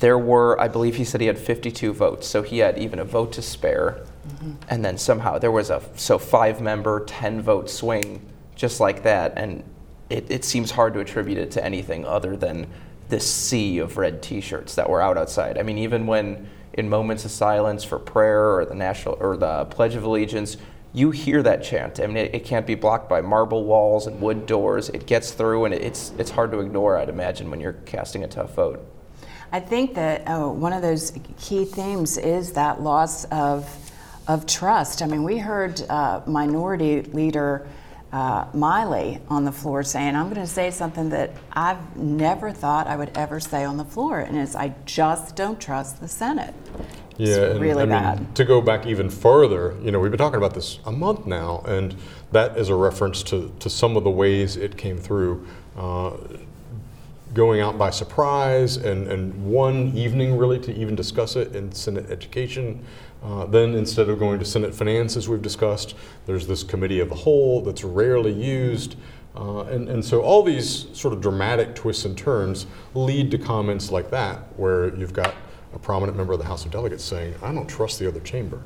there 0.00 0.18
were, 0.18 0.60
I 0.60 0.68
believe 0.68 0.96
he 0.96 1.04
said 1.04 1.20
he 1.20 1.26
had 1.26 1.38
52 1.38 1.92
votes, 1.92 2.26
so 2.26 2.42
he 2.42 2.58
had 2.58 2.78
even 2.78 2.98
a 2.98 3.04
vote 3.04 3.32
to 3.32 3.42
spare. 3.42 4.04
And 4.68 4.84
then 4.84 4.98
somehow 4.98 5.38
there 5.38 5.50
was 5.50 5.70
a 5.70 5.82
so 5.96 6.18
five 6.18 6.60
member, 6.60 7.04
10 7.04 7.42
vote 7.42 7.68
swing 7.68 8.24
just 8.54 8.80
like 8.80 9.02
that. 9.02 9.32
And 9.36 9.64
it, 10.10 10.30
it 10.30 10.44
seems 10.44 10.70
hard 10.70 10.94
to 10.94 11.00
attribute 11.00 11.38
it 11.38 11.50
to 11.52 11.64
anything 11.64 12.04
other 12.04 12.36
than 12.36 12.66
this 13.08 13.30
sea 13.30 13.78
of 13.78 13.96
red 13.96 14.22
t 14.22 14.40
shirts 14.40 14.74
that 14.76 14.88
were 14.88 15.02
out 15.02 15.18
outside. 15.18 15.58
I 15.58 15.62
mean, 15.62 15.78
even 15.78 16.06
when 16.06 16.48
in 16.74 16.88
moments 16.88 17.24
of 17.24 17.30
silence 17.30 17.84
for 17.84 17.98
prayer 17.98 18.56
or 18.56 18.64
the 18.64 18.74
national 18.74 19.16
or 19.20 19.36
the 19.36 19.66
Pledge 19.66 19.94
of 19.94 20.04
Allegiance, 20.04 20.56
you 20.94 21.10
hear 21.10 21.42
that 21.42 21.62
chant. 21.62 22.00
I 22.00 22.06
mean, 22.06 22.16
it, 22.18 22.34
it 22.34 22.44
can't 22.44 22.66
be 22.66 22.74
blocked 22.74 23.08
by 23.08 23.20
marble 23.20 23.64
walls 23.64 24.06
and 24.06 24.20
wood 24.20 24.46
doors. 24.46 24.88
It 24.90 25.06
gets 25.06 25.32
through, 25.32 25.64
and 25.64 25.74
it's 25.74 26.12
it's 26.18 26.30
hard 26.30 26.52
to 26.52 26.60
ignore. 26.60 26.98
I'd 26.98 27.08
imagine 27.08 27.50
when 27.50 27.60
you're 27.60 27.74
casting 27.84 28.24
a 28.24 28.28
tough 28.28 28.54
vote. 28.54 28.86
I 29.52 29.60
think 29.60 29.94
that 29.94 30.26
uh, 30.26 30.48
one 30.48 30.72
of 30.72 30.80
those 30.80 31.12
key 31.38 31.64
themes 31.66 32.16
is 32.16 32.52
that 32.52 32.82
loss 32.82 33.24
of 33.26 33.68
of 34.28 34.46
trust. 34.46 35.02
I 35.02 35.06
mean, 35.06 35.24
we 35.24 35.38
heard 35.38 35.80
uh, 35.88 36.22
Minority 36.26 37.02
Leader 37.02 37.66
uh, 38.12 38.46
Miley 38.52 39.20
on 39.28 39.44
the 39.44 39.52
floor 39.52 39.82
saying, 39.82 40.14
"I'm 40.14 40.26
going 40.28 40.40
to 40.40 40.46
say 40.46 40.70
something 40.70 41.08
that 41.10 41.30
I've 41.52 41.96
never 41.96 42.50
thought 42.52 42.86
I 42.86 42.96
would 42.96 43.10
ever 43.16 43.40
say 43.40 43.64
on 43.64 43.76
the 43.78 43.84
floor, 43.84 44.20
and 44.20 44.36
it's 44.36 44.54
I 44.54 44.74
just 44.84 45.34
don't 45.34 45.60
trust 45.60 46.00
the 46.00 46.08
Senate." 46.08 46.54
Yeah, 47.18 47.28
It's 47.36 47.52
and 47.52 47.60
really 47.60 47.82
I 47.82 47.86
mean, 47.86 47.90
bad. 47.90 48.34
to 48.36 48.44
go 48.44 48.60
back 48.60 48.86
even 48.86 49.10
further, 49.10 49.76
you 49.82 49.92
know, 49.92 50.00
we've 50.00 50.10
been 50.10 50.18
talking 50.18 50.38
about 50.38 50.54
this 50.54 50.78
a 50.86 50.92
month 50.92 51.26
now, 51.26 51.62
and 51.66 51.94
that 52.32 52.56
is 52.56 52.68
a 52.70 52.74
reference 52.74 53.22
to, 53.24 53.52
to 53.60 53.68
some 53.68 53.96
of 53.98 54.04
the 54.04 54.10
ways 54.10 54.56
it 54.56 54.76
came 54.78 54.96
through. 54.96 55.46
Uh, 55.76 56.12
going 57.34 57.60
out 57.60 57.78
by 57.78 57.90
surprise, 57.90 58.76
and, 58.76 59.08
and 59.08 59.50
one 59.50 59.92
evening 59.96 60.36
really 60.36 60.58
to 60.60 60.74
even 60.74 60.94
discuss 60.94 61.36
it 61.36 61.54
in 61.56 61.72
Senate 61.72 62.10
Education. 62.10 62.84
Uh, 63.22 63.46
then 63.46 63.74
instead 63.74 64.08
of 64.08 64.18
going 64.18 64.38
to 64.38 64.44
Senate 64.44 64.74
Finance, 64.74 65.16
as 65.16 65.28
we've 65.28 65.42
discussed, 65.42 65.94
there's 66.26 66.46
this 66.46 66.62
committee 66.62 67.00
of 67.00 67.08
the 67.08 67.14
whole 67.14 67.62
that's 67.62 67.84
rarely 67.84 68.32
used. 68.32 68.96
Uh, 69.34 69.62
and, 69.64 69.88
and 69.88 70.04
so 70.04 70.20
all 70.20 70.42
these 70.42 70.88
sort 70.92 71.14
of 71.14 71.20
dramatic 71.20 71.74
twists 71.74 72.04
and 72.04 72.18
turns 72.18 72.66
lead 72.94 73.30
to 73.30 73.38
comments 73.38 73.90
like 73.90 74.10
that, 74.10 74.38
where 74.58 74.94
you've 74.96 75.14
got 75.14 75.34
a 75.74 75.78
prominent 75.78 76.16
member 76.16 76.32
of 76.32 76.38
the 76.38 76.44
House 76.44 76.64
of 76.64 76.70
Delegates 76.70 77.04
saying, 77.04 77.34
I 77.42 77.52
don't 77.52 77.68
trust 77.68 77.98
the 77.98 78.06
other 78.06 78.20
chamber. 78.20 78.62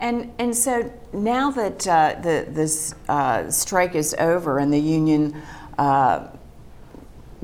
And 0.00 0.32
and 0.38 0.54
so 0.54 0.92
now 1.12 1.50
that 1.52 1.86
uh, 1.86 2.16
the 2.20 2.46
this 2.48 2.94
uh, 3.08 3.50
strike 3.50 3.94
is 3.94 4.14
over 4.18 4.58
and 4.58 4.72
the 4.72 4.78
union 4.78 5.40
uh, 5.78 6.28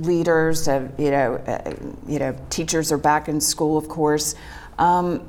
leaders, 0.01 0.69
of, 0.69 0.99
you 0.99 1.11
know, 1.11 1.35
uh, 1.47 1.75
you 2.07 2.19
know, 2.19 2.37
teachers 2.51 2.93
are 2.93 2.99
back 2.99 3.29
in 3.29 3.41
school, 3.41 3.77
of 3.77 3.89
course. 3.89 4.35
Um, 4.79 5.29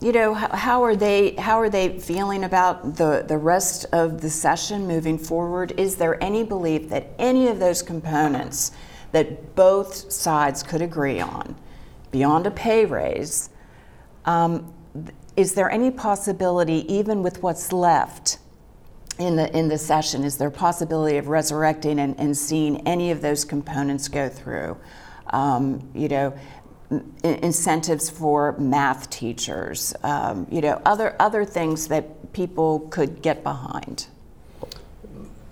you 0.00 0.12
know, 0.12 0.34
how, 0.34 0.54
how 0.54 0.82
are 0.84 0.96
they? 0.96 1.34
How 1.36 1.60
are 1.60 1.70
they 1.70 1.98
feeling 1.98 2.44
about 2.44 2.96
the 2.96 3.24
the 3.26 3.38
rest 3.38 3.86
of 3.92 4.20
the 4.20 4.28
session 4.30 4.86
moving 4.86 5.18
forward? 5.18 5.72
Is 5.78 5.96
there 5.96 6.22
any 6.22 6.42
belief 6.42 6.88
that 6.90 7.08
any 7.18 7.48
of 7.48 7.58
those 7.58 7.80
components 7.80 8.72
that 9.12 9.54
both 9.54 10.12
sides 10.12 10.62
could 10.62 10.82
agree 10.82 11.20
on, 11.20 11.54
beyond 12.10 12.46
a 12.46 12.50
pay 12.50 12.84
raise, 12.84 13.48
um, 14.24 14.72
is 15.36 15.54
there 15.54 15.70
any 15.70 15.90
possibility, 15.90 16.84
even 16.92 17.22
with 17.22 17.42
what's 17.42 17.72
left 17.72 18.38
in 19.18 19.36
the 19.36 19.56
in 19.56 19.68
the 19.68 19.78
session, 19.78 20.24
is 20.24 20.36
there 20.36 20.48
a 20.48 20.52
possibility 20.52 21.16
of 21.16 21.28
resurrecting 21.28 21.98
and, 21.98 22.18
and 22.18 22.36
seeing 22.36 22.86
any 22.86 23.10
of 23.10 23.20
those 23.22 23.44
components 23.44 24.08
go 24.08 24.28
through? 24.28 24.76
Um, 25.28 25.88
you 25.94 26.08
know, 26.08 26.36
in- 26.90 27.14
incentives 27.22 28.10
for 28.10 28.56
math 28.58 29.10
teachers. 29.10 29.94
Um, 30.02 30.46
you 30.50 30.60
know, 30.60 30.80
other 30.84 31.16
other 31.20 31.44
things 31.44 31.88
that 31.88 32.32
people 32.32 32.80
could 32.90 33.22
get 33.22 33.42
behind. 33.42 34.06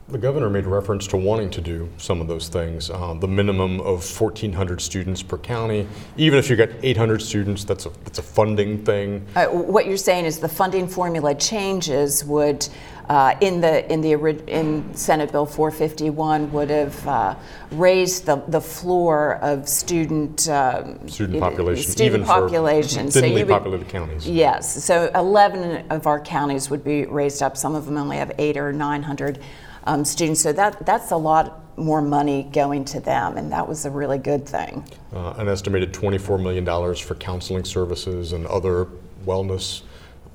The 0.09 0.19
governor 0.19 0.51
made 0.51 0.67
reference 0.67 1.07
to 1.07 1.17
wanting 1.17 1.49
to 1.53 1.63
do 1.63 1.89
some 1.97 2.21
of 2.21 2.29
those 2.29 2.49
things. 2.49 2.91
Uh, 2.91 3.15
the 3.15 3.27
minimum 3.27 3.81
of 3.81 4.05
1,400 4.05 4.79
students 4.79 5.23
per 5.23 5.39
county. 5.39 5.89
Even 6.19 6.39
if 6.39 6.51
you 6.51 6.57
got 6.57 6.69
800 6.83 7.23
students, 7.23 7.65
that's 7.65 7.87
a, 7.87 7.91
that's 8.05 8.19
a 8.19 8.23
funding 8.23 8.85
thing. 8.85 9.27
Uh, 9.35 9.47
what 9.47 9.87
you're 9.87 9.97
saying 9.97 10.27
is 10.27 10.39
the 10.39 10.51
funding 10.51 10.87
formula 10.87 11.35
changes 11.35 12.27
would, 12.27 12.69
uh, 13.13 13.37
in 13.43 13.61
the 13.61 13.93
in 13.93 14.01
the 14.01 14.13
in 14.47 14.95
Senate 14.95 15.31
Bill 15.31 15.45
451, 15.45 16.51
would 16.51 16.71
have 16.71 17.07
uh, 17.07 17.35
raised 17.73 18.25
the, 18.25 18.37
the 18.49 18.61
floor 18.61 19.35
of 19.43 19.69
student 19.69 20.49
um, 20.49 21.07
Student 21.07 21.41
population, 21.41 21.91
student 21.91 22.07
even 22.15 22.21
for 22.25 22.41
population. 22.41 23.11
So 23.11 23.21
thinly 23.21 23.45
would- 23.45 23.53
populated 23.53 23.89
counties. 23.91 24.27
Yes, 24.27 24.83
so 24.83 25.11
11 25.15 25.89
of 25.91 26.07
our 26.07 26.21
counties 26.21 26.71
would 26.71 26.83
be 26.83 27.05
raised 27.05 27.43
up. 27.43 27.59
Some 27.59 27.75
of 27.75 27.85
them 27.85 27.99
only 27.99 28.17
have 28.17 28.33
eight 28.39 28.57
or 28.57 28.73
900 28.73 29.41
um, 29.85 30.07
students. 30.07 30.41
So 30.41 30.55
that 30.55 30.87
that's 30.87 31.11
a 31.11 31.17
lot 31.17 31.61
more 31.77 32.01
money 32.01 32.45
going 32.45 32.87
to 32.87 33.01
them, 33.01 33.37
and 33.37 33.53
that 33.53 33.69
was 33.69 33.85
a 33.85 33.91
really 33.91 34.19
good 34.19 34.47
thing. 34.49 34.85
uh, 35.15 35.35
an 35.37 35.49
estimated 35.49 35.93
$24 35.93 36.43
million 36.43 36.65
for 36.97 37.15
counseling 37.17 37.65
services 37.65 38.33
and 38.33 38.47
other 38.47 38.87
wellness 39.27 39.83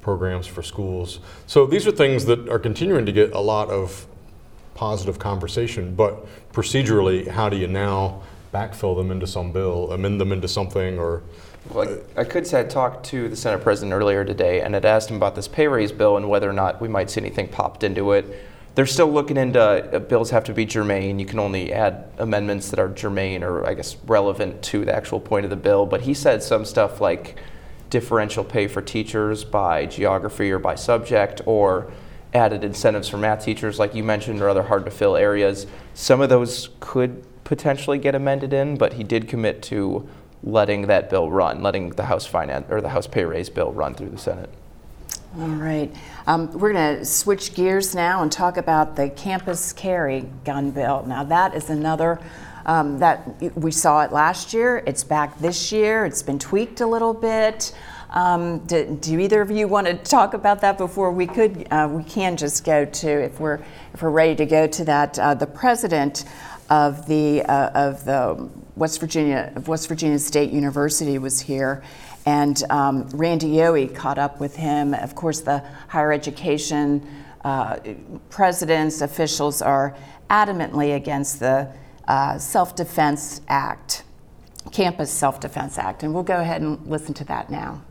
programs 0.07 0.47
for 0.47 0.63
schools. 0.63 1.19
So 1.47 1.65
these 1.65 1.85
are 1.85 1.91
things 1.91 2.23
that 2.27 2.47
are 2.47 2.59
continuing 2.59 3.05
to 3.07 3.11
get 3.11 3.33
a 3.33 3.41
lot 3.41 3.69
of 3.69 4.07
positive 4.73 5.19
conversation, 5.19 5.95
but 5.95 6.25
procedurally, 6.53 7.27
how 7.27 7.49
do 7.49 7.57
you 7.57 7.67
now 7.67 8.21
backfill 8.53 8.95
them 8.95 9.11
into 9.11 9.27
some 9.27 9.51
bill, 9.51 9.91
amend 9.91 10.21
them 10.21 10.31
into 10.31 10.47
something, 10.47 10.97
or 10.97 11.23
Well, 11.73 11.99
I 12.15 12.21
I 12.21 12.23
could 12.23 12.47
say 12.47 12.61
I 12.61 12.63
talked 12.63 13.05
to 13.07 13.27
the 13.27 13.35
Senate 13.35 13.61
president 13.61 13.91
earlier 13.91 14.23
today 14.23 14.61
and 14.61 14.73
had 14.75 14.85
asked 14.85 15.09
him 15.09 15.17
about 15.17 15.35
this 15.35 15.49
pay 15.49 15.67
raise 15.67 15.91
bill 15.91 16.15
and 16.15 16.29
whether 16.29 16.49
or 16.49 16.53
not 16.53 16.79
we 16.79 16.87
might 16.87 17.09
see 17.09 17.19
anything 17.19 17.49
popped 17.49 17.83
into 17.83 18.13
it. 18.13 18.25
They're 18.75 18.85
still 18.85 19.11
looking 19.11 19.35
into 19.35 19.59
uh, 19.59 19.99
bills 19.99 20.29
have 20.29 20.45
to 20.45 20.53
be 20.53 20.65
germane. 20.65 21.19
You 21.19 21.25
can 21.25 21.39
only 21.39 21.73
add 21.73 22.05
amendments 22.17 22.69
that 22.69 22.79
are 22.79 22.87
germane 22.87 23.43
or 23.43 23.65
I 23.65 23.73
guess 23.73 23.97
relevant 24.05 24.61
to 24.71 24.85
the 24.85 24.95
actual 24.95 25.19
point 25.19 25.43
of 25.43 25.49
the 25.49 25.61
bill. 25.69 25.85
But 25.85 25.99
he 25.99 26.13
said 26.13 26.41
some 26.41 26.63
stuff 26.63 27.01
like 27.01 27.35
differential 27.89 28.43
pay 28.43 28.67
for 28.67 28.81
teachers 28.81 29.43
by 29.43 29.85
geography 29.85 30.51
or 30.51 30.59
by 30.59 30.75
subject, 30.75 31.41
or 31.45 31.91
added 32.33 32.63
incentives 32.63 33.07
for 33.09 33.17
math 33.17 33.43
teachers, 33.43 33.79
like 33.79 33.95
you 33.95 34.03
mentioned, 34.03 34.41
or 34.41 34.49
other 34.49 34.63
hard 34.63 34.85
to 34.85 34.91
fill 34.91 35.15
areas. 35.15 35.65
Some 35.93 36.21
of 36.21 36.29
those 36.29 36.69
could 36.79 37.23
potentially 37.43 37.97
get 37.97 38.13
amended 38.13 38.53
in, 38.53 38.77
but 38.77 38.93
he 38.93 39.03
did 39.03 39.27
commit 39.27 39.61
to 39.63 40.07
letting 40.43 40.87
that 40.87 41.09
bill 41.09 41.31
run, 41.31 41.63
letting 41.63 41.89
the 41.91 42.05
House 42.05 42.25
finance 42.25 42.65
or 42.69 42.81
the 42.81 42.89
House 42.89 43.07
pay 43.07 43.23
raise 43.23 43.49
bill 43.49 43.71
run 43.71 43.95
through 43.95 44.09
the 44.09 44.17
Senate. 44.17 44.49
All 45.39 45.47
right. 45.47 45.93
Um, 46.25 46.51
we're 46.57 46.73
going 46.73 46.97
to 46.97 47.05
switch 47.05 47.53
gears 47.53 47.93
now 47.93 48.23
and 48.23 48.31
talk 48.31 48.57
about 48.57 48.95
the 48.95 49.09
campus 49.09 49.73
carry 49.73 50.25
gun 50.45 50.71
bill. 50.71 51.05
Now, 51.05 51.23
that 51.25 51.53
is 51.53 51.69
another 51.69 52.19
um, 52.67 52.99
that 52.99 53.41
we 53.55 53.71
saw 53.71 54.01
it 54.03 54.11
last 54.11 54.53
year. 54.53 54.83
It's 54.85 55.03
back 55.03 55.39
this 55.39 55.71
year. 55.71 56.05
It's 56.05 56.21
been 56.21 56.37
tweaked 56.37 56.81
a 56.81 56.87
little 56.87 57.13
bit. 57.13 57.73
Um, 58.09 58.59
do, 58.59 58.97
do, 59.01 59.19
either 59.19 59.41
of 59.41 59.51
you 59.51 59.67
want 59.67 59.87
to 59.87 59.95
talk 59.95 60.33
about 60.33 60.61
that 60.61 60.77
before 60.77 61.11
we 61.11 61.27
could? 61.27 61.67
Uh, 61.71 61.89
we 61.91 62.03
can 62.03 62.37
just 62.37 62.63
go 62.63 62.85
to 62.85 63.09
if 63.09 63.39
we're 63.39 63.59
if 63.93 64.01
we're 64.01 64.11
ready 64.11 64.35
to 64.35 64.45
go 64.45 64.67
to 64.67 64.85
that. 64.85 65.17
Uh, 65.19 65.33
the 65.33 65.47
president 65.47 66.25
of 66.69 67.05
the 67.07 67.43
uh, 67.43 67.69
of 67.69 68.05
the 68.05 68.49
West 68.75 68.99
Virginia 68.99 69.51
of 69.55 69.67
West 69.67 69.87
Virginia 69.89 70.19
State 70.19 70.51
University 70.51 71.17
was 71.17 71.41
here, 71.41 71.83
and 72.25 72.63
um, 72.69 73.09
Randy 73.09 73.47
Yohe 73.47 73.93
caught 73.93 74.17
up 74.17 74.39
with 74.39 74.55
him. 74.55 74.93
Of 74.93 75.13
course, 75.15 75.41
the 75.41 75.59
higher 75.89 76.13
education 76.13 77.05
uh, 77.43 77.77
presidents, 78.29 79.01
officials 79.01 79.61
are 79.61 79.97
adamantly 80.29 80.95
against 80.95 81.39
the 81.39 81.69
uh, 82.07 82.37
Self 82.37 82.75
Defense 82.75 83.41
Act, 83.47 84.03
Campus 84.71 85.11
Self 85.11 85.39
Defense 85.39 85.77
Act. 85.77 86.03
And 86.03 86.13
we'll 86.13 86.23
go 86.23 86.39
ahead 86.39 86.61
and 86.61 86.85
listen 86.87 87.13
to 87.15 87.23
that 87.25 87.49
now. 87.49 87.81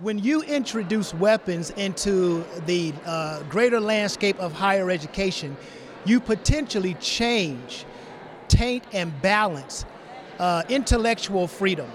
When 0.00 0.18
you 0.18 0.42
introduce 0.42 1.14
weapons 1.14 1.70
into 1.70 2.44
the 2.66 2.92
uh, 3.06 3.42
greater 3.44 3.78
landscape 3.78 4.38
of 4.40 4.52
higher 4.52 4.90
education, 4.90 5.56
you 6.04 6.18
potentially 6.18 6.94
change, 6.94 7.84
taint, 8.48 8.82
and 8.92 9.20
balance 9.22 9.84
uh, 10.40 10.64
intellectual 10.68 11.46
freedom 11.46 11.88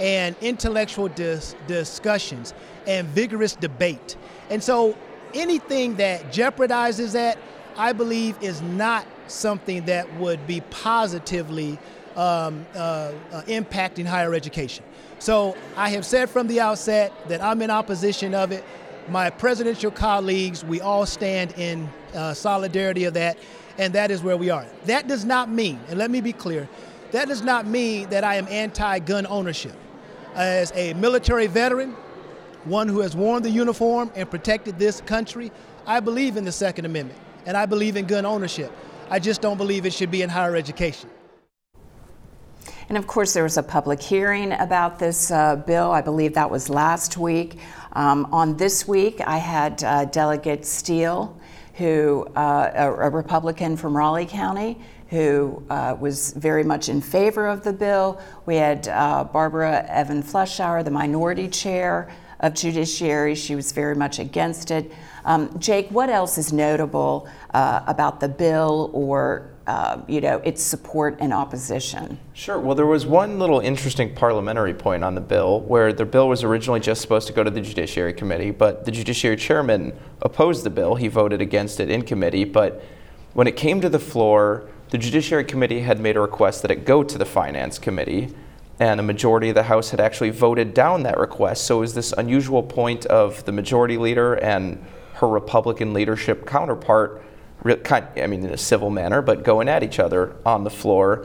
and 0.00 0.34
intellectual 0.40 1.06
dis- 1.08 1.54
discussions 1.68 2.52
and 2.88 3.06
vigorous 3.08 3.54
debate. 3.54 4.16
And 4.50 4.60
so 4.62 4.96
anything 5.34 5.94
that 5.96 6.32
jeopardizes 6.32 7.12
that, 7.12 7.38
I 7.76 7.92
believe, 7.92 8.36
is 8.42 8.60
not 8.62 9.06
something 9.28 9.84
that 9.86 10.12
would 10.18 10.46
be 10.46 10.60
positively 10.70 11.78
um, 12.16 12.66
uh, 12.74 13.12
uh, 13.32 13.42
impacting 13.42 14.06
higher 14.06 14.34
education. 14.34 14.84
So 15.18 15.56
I 15.76 15.90
have 15.90 16.04
said 16.04 16.28
from 16.28 16.48
the 16.48 16.60
outset 16.60 17.12
that 17.28 17.42
I'm 17.42 17.62
in 17.62 17.70
opposition 17.70 18.34
of 18.34 18.52
it. 18.52 18.64
My 19.08 19.30
presidential 19.30 19.90
colleagues, 19.90 20.64
we 20.64 20.80
all 20.80 21.06
stand 21.06 21.52
in 21.56 21.88
uh, 22.14 22.34
solidarity 22.34 23.04
of 23.04 23.14
that, 23.14 23.38
and 23.78 23.92
that 23.94 24.10
is 24.10 24.22
where 24.22 24.36
we 24.36 24.50
are. 24.50 24.66
That 24.84 25.08
does 25.08 25.24
not 25.24 25.50
mean, 25.50 25.80
and 25.88 25.98
let 25.98 26.10
me 26.10 26.20
be 26.20 26.32
clear, 26.32 26.68
that 27.12 27.28
does 27.28 27.42
not 27.42 27.66
mean 27.66 28.08
that 28.10 28.24
I 28.24 28.36
am 28.36 28.46
anti 28.48 28.98
gun 29.00 29.26
ownership. 29.26 29.74
As 30.34 30.72
a 30.74 30.94
military 30.94 31.46
veteran, 31.46 31.96
one 32.64 32.88
who 32.88 33.00
has 33.00 33.16
worn 33.16 33.42
the 33.42 33.50
uniform 33.50 34.10
and 34.14 34.30
protected 34.30 34.78
this 34.78 35.00
country, 35.00 35.50
I 35.86 36.00
believe 36.00 36.36
in 36.36 36.44
the 36.44 36.52
Second 36.52 36.84
Amendment 36.84 37.18
and 37.46 37.56
I 37.56 37.66
believe 37.66 37.96
in 37.96 38.06
gun 38.06 38.24
ownership. 38.24 38.72
I 39.12 39.18
just 39.18 39.42
don't 39.42 39.58
believe 39.58 39.84
it 39.84 39.92
should 39.92 40.10
be 40.10 40.22
in 40.22 40.30
higher 40.30 40.56
education. 40.56 41.10
And 42.88 42.96
of 42.96 43.06
course, 43.06 43.34
there 43.34 43.42
was 43.42 43.58
a 43.58 43.62
public 43.62 44.00
hearing 44.00 44.52
about 44.52 44.98
this 44.98 45.30
uh, 45.30 45.56
bill. 45.56 45.90
I 45.92 46.00
believe 46.00 46.32
that 46.32 46.50
was 46.50 46.70
last 46.70 47.18
week. 47.18 47.58
Um, 47.92 48.26
on 48.32 48.56
this 48.56 48.88
week, 48.88 49.20
I 49.20 49.36
had 49.36 49.84
uh, 49.84 50.06
Delegate 50.06 50.64
Steele, 50.64 51.38
who 51.74 52.26
uh, 52.34 52.70
a, 52.74 52.90
a, 52.90 53.10
Republican 53.10 53.76
from 53.76 53.94
Raleigh 53.94 54.24
County, 54.24 54.80
who 55.10 55.62
uh, 55.68 55.94
was 56.00 56.32
very 56.32 56.64
much 56.64 56.88
in 56.88 57.02
favor 57.02 57.48
of 57.48 57.64
the 57.64 57.72
bill. 57.74 58.18
We 58.46 58.56
had 58.56 58.88
uh, 58.88 59.24
Barbara 59.24 59.84
Evan 59.90 60.22
Fleischauer, 60.22 60.82
the 60.82 60.90
minority 60.90 61.48
chair 61.48 62.10
of 62.40 62.54
Judiciary. 62.54 63.34
She 63.34 63.56
was 63.56 63.72
very 63.72 63.94
much 63.94 64.18
against 64.18 64.70
it. 64.70 64.90
Um, 65.24 65.56
Jake, 65.58 65.88
what 65.90 66.10
else 66.10 66.38
is 66.38 66.52
notable 66.52 67.28
uh, 67.54 67.82
about 67.86 68.20
the 68.20 68.28
bill 68.28 68.90
or 68.92 69.52
uh, 69.66 70.00
you 70.08 70.20
know, 70.20 70.38
its 70.38 70.60
support 70.60 71.16
and 71.20 71.32
opposition. 71.32 72.18
Sure. 72.32 72.58
Well, 72.58 72.74
there 72.74 72.86
was 72.86 73.06
one 73.06 73.38
little 73.38 73.60
interesting 73.60 74.12
parliamentary 74.14 74.74
point 74.74 75.04
on 75.04 75.14
the 75.14 75.20
bill 75.20 75.60
where 75.60 75.92
the 75.92 76.04
bill 76.04 76.28
was 76.28 76.42
originally 76.42 76.80
just 76.80 77.00
supposed 77.00 77.28
to 77.28 77.32
go 77.32 77.44
to 77.44 77.50
the 77.50 77.60
Judiciary 77.60 78.12
Committee, 78.12 78.50
but 78.50 78.84
the 78.84 78.90
Judiciary 78.90 79.36
Chairman 79.36 79.92
opposed 80.20 80.64
the 80.64 80.70
bill. 80.70 80.96
He 80.96 81.06
voted 81.06 81.40
against 81.40 81.78
it 81.78 81.90
in 81.90 82.02
committee, 82.02 82.44
but 82.44 82.82
when 83.34 83.46
it 83.46 83.56
came 83.56 83.80
to 83.80 83.88
the 83.88 84.00
floor, 84.00 84.68
the 84.90 84.98
Judiciary 84.98 85.44
Committee 85.44 85.80
had 85.80 86.00
made 86.00 86.16
a 86.16 86.20
request 86.20 86.62
that 86.62 86.70
it 86.70 86.84
go 86.84 87.02
to 87.04 87.16
the 87.16 87.24
Finance 87.24 87.78
Committee, 87.78 88.34
and 88.80 88.98
a 88.98 89.02
majority 89.02 89.48
of 89.48 89.54
the 89.54 89.62
House 89.62 89.90
had 89.90 90.00
actually 90.00 90.30
voted 90.30 90.74
down 90.74 91.04
that 91.04 91.18
request. 91.18 91.66
So 91.66 91.78
it 91.78 91.80
was 91.80 91.94
this 91.94 92.12
unusual 92.12 92.64
point 92.64 93.06
of 93.06 93.44
the 93.44 93.52
majority 93.52 93.96
leader 93.96 94.34
and 94.34 94.84
her 95.22 95.28
Republican 95.28 95.94
leadership 95.94 96.44
counterpart 96.46 97.22
I 97.64 98.26
mean, 98.26 98.44
in 98.44 98.50
a 98.50 98.58
civil 98.58 98.90
manner, 98.90 99.22
but 99.22 99.44
going 99.44 99.68
at 99.68 99.84
each 99.84 100.00
other 100.00 100.34
on 100.44 100.64
the 100.64 100.70
floor. 100.70 101.24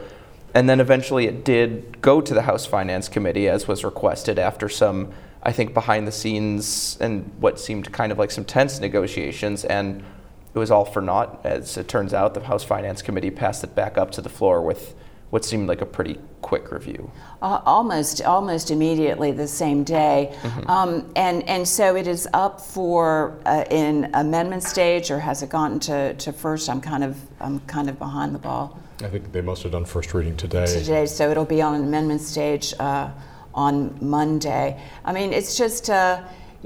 And 0.54 0.70
then 0.70 0.80
eventually 0.80 1.26
it 1.26 1.44
did 1.44 2.00
go 2.00 2.22
to 2.22 2.32
the 2.32 2.44
House 2.44 2.64
Finance 2.64 3.10
Committee, 3.10 3.50
as 3.50 3.68
was 3.68 3.84
requested 3.84 4.38
after 4.38 4.70
some, 4.70 5.12
I 5.42 5.52
think, 5.52 5.74
behind 5.74 6.08
the 6.08 6.12
scenes 6.12 6.96
and 7.02 7.32
what 7.40 7.60
seemed 7.60 7.92
kind 7.92 8.12
of 8.12 8.20
like 8.20 8.30
some 8.30 8.46
tense 8.46 8.80
negotiations. 8.80 9.66
And 9.66 10.04
it 10.54 10.60
was 10.60 10.70
all 10.70 10.86
for 10.86 11.02
naught. 11.02 11.42
As 11.44 11.76
it 11.76 11.88
turns 11.88 12.14
out, 12.14 12.36
the 12.36 12.44
House 12.44 12.64
Finance 12.64 13.02
Committee 13.02 13.32
passed 13.32 13.64
it 13.64 13.74
back 13.74 13.98
up 13.98 14.12
to 14.12 14.22
the 14.22 14.30
floor 14.30 14.62
with 14.62 14.94
what 15.30 15.44
seemed 15.44 15.68
like 15.68 15.82
a 15.82 15.86
pretty 15.86 16.20
quick 16.42 16.72
review. 16.72 17.12
Uh, 17.42 17.62
almost, 17.66 18.22
almost 18.22 18.72
immediately 18.72 19.32
the 19.32 19.48
same 19.48 19.84
day, 19.84 20.34
mm-hmm. 20.42 20.70
um, 20.70 21.12
and 21.16 21.44
and 21.50 21.68
so 21.68 21.96
it 21.96 22.08
is 22.08 22.28
up 22.34 22.62
for 22.62 23.40
uh, 23.46 23.66
in 23.70 24.10
amendment 24.14 24.64
stage, 24.64 25.12
or 25.12 25.20
has 25.20 25.44
it 25.44 25.50
gotten 25.50 25.80
to, 25.80 26.14
to 26.14 26.32
first? 26.32 26.70
I'm 26.70 26.82
kind 26.82 27.04
of 27.04 27.18
I'm 27.40 27.60
kind 27.62 27.90
of 27.90 28.00
behind 28.00 28.34
the 28.34 28.40
ball. 28.40 28.80
I 29.04 29.10
think 29.10 29.32
they 29.32 29.42
must 29.42 29.64
have 29.64 29.74
done 29.74 29.86
first 29.86 30.14
reading 30.14 30.38
today. 30.38 30.66
Today, 30.66 31.06
so 31.06 31.30
it'll 31.30 31.46
be 31.46 31.62
on 31.62 31.76
an 31.76 31.84
amendment 31.84 32.22
stage 32.22 32.74
uh, 32.80 33.10
on 33.54 33.98
Monday. 34.02 34.82
I 35.04 35.12
mean, 35.12 35.34
it's 35.34 35.58
just. 35.58 35.90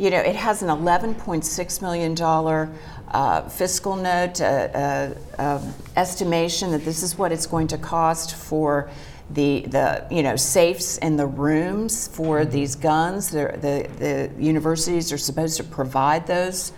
Uh, 0.02 0.04
you 0.04 0.10
know, 0.10 0.20
it 0.20 0.36
has 0.36 0.62
an 0.64 0.70
$11.6 0.70 1.82
million 1.82 2.70
uh, 3.14 3.50
fiscal 3.50 3.96
note 3.96 4.42
uh, 4.42 4.46
uh, 4.46 5.14
um, 5.38 5.74
estimation 5.96 6.72
that 6.72 6.84
this 6.86 7.04
is 7.04 7.18
what 7.18 7.32
it's 7.32 7.46
going 7.46 7.68
to 7.68 7.78
cost 7.78 8.36
for 8.36 8.90
the, 9.32 9.62
the 9.62 10.06
you 10.12 10.24
know 10.24 10.36
safes 10.36 10.98
in 10.98 11.16
the 11.16 11.26
rooms 11.26 12.08
for 12.10 12.42
mm-hmm. 12.42 12.52
these 12.52 12.76
guns. 12.76 13.30
The, 13.30 13.58
the, 13.62 13.90
the 13.98 14.44
universities 14.44 15.14
are 15.14 15.18
supposed 15.18 15.56
to 15.58 15.64
provide 15.64 16.28
those, 16.28 16.74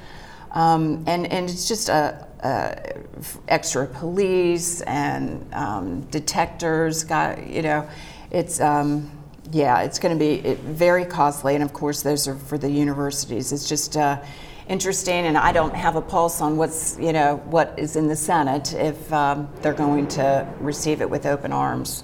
um, 0.51 1.03
and 1.07 1.25
and 1.31 1.49
it's 1.49 1.67
just 1.67 1.89
a, 1.89 2.27
a 2.43 3.01
extra 3.47 3.87
police 3.87 4.81
and 4.81 5.51
um, 5.51 6.01
detectors. 6.11 7.03
Got 7.03 7.47
you 7.47 7.63
know, 7.63 7.89
it's. 8.29 8.59
Um, 8.59 9.09
yeah, 9.53 9.81
it's 9.81 9.99
going 9.99 10.17
to 10.17 10.19
be 10.19 10.55
very 10.55 11.05
costly, 11.05 11.55
and 11.55 11.63
of 11.63 11.73
course, 11.73 12.01
those 12.01 12.27
are 12.27 12.35
for 12.35 12.57
the 12.57 12.69
universities. 12.69 13.51
It's 13.51 13.69
just 13.69 13.95
uh, 13.95 14.19
interesting, 14.67 15.25
and 15.27 15.37
I 15.37 15.51
don't 15.51 15.75
have 15.75 15.95
a 15.95 16.01
pulse 16.01 16.41
on 16.41 16.57
what's 16.57 16.97
you 16.99 17.13
know 17.13 17.37
what 17.45 17.73
is 17.77 17.95
in 17.95 18.07
the 18.07 18.15
Senate 18.15 18.73
if 18.73 19.13
um, 19.13 19.47
they're 19.61 19.73
going 19.73 20.07
to 20.09 20.47
receive 20.59 21.01
it 21.01 21.09
with 21.09 21.25
open 21.25 21.51
arms. 21.51 22.03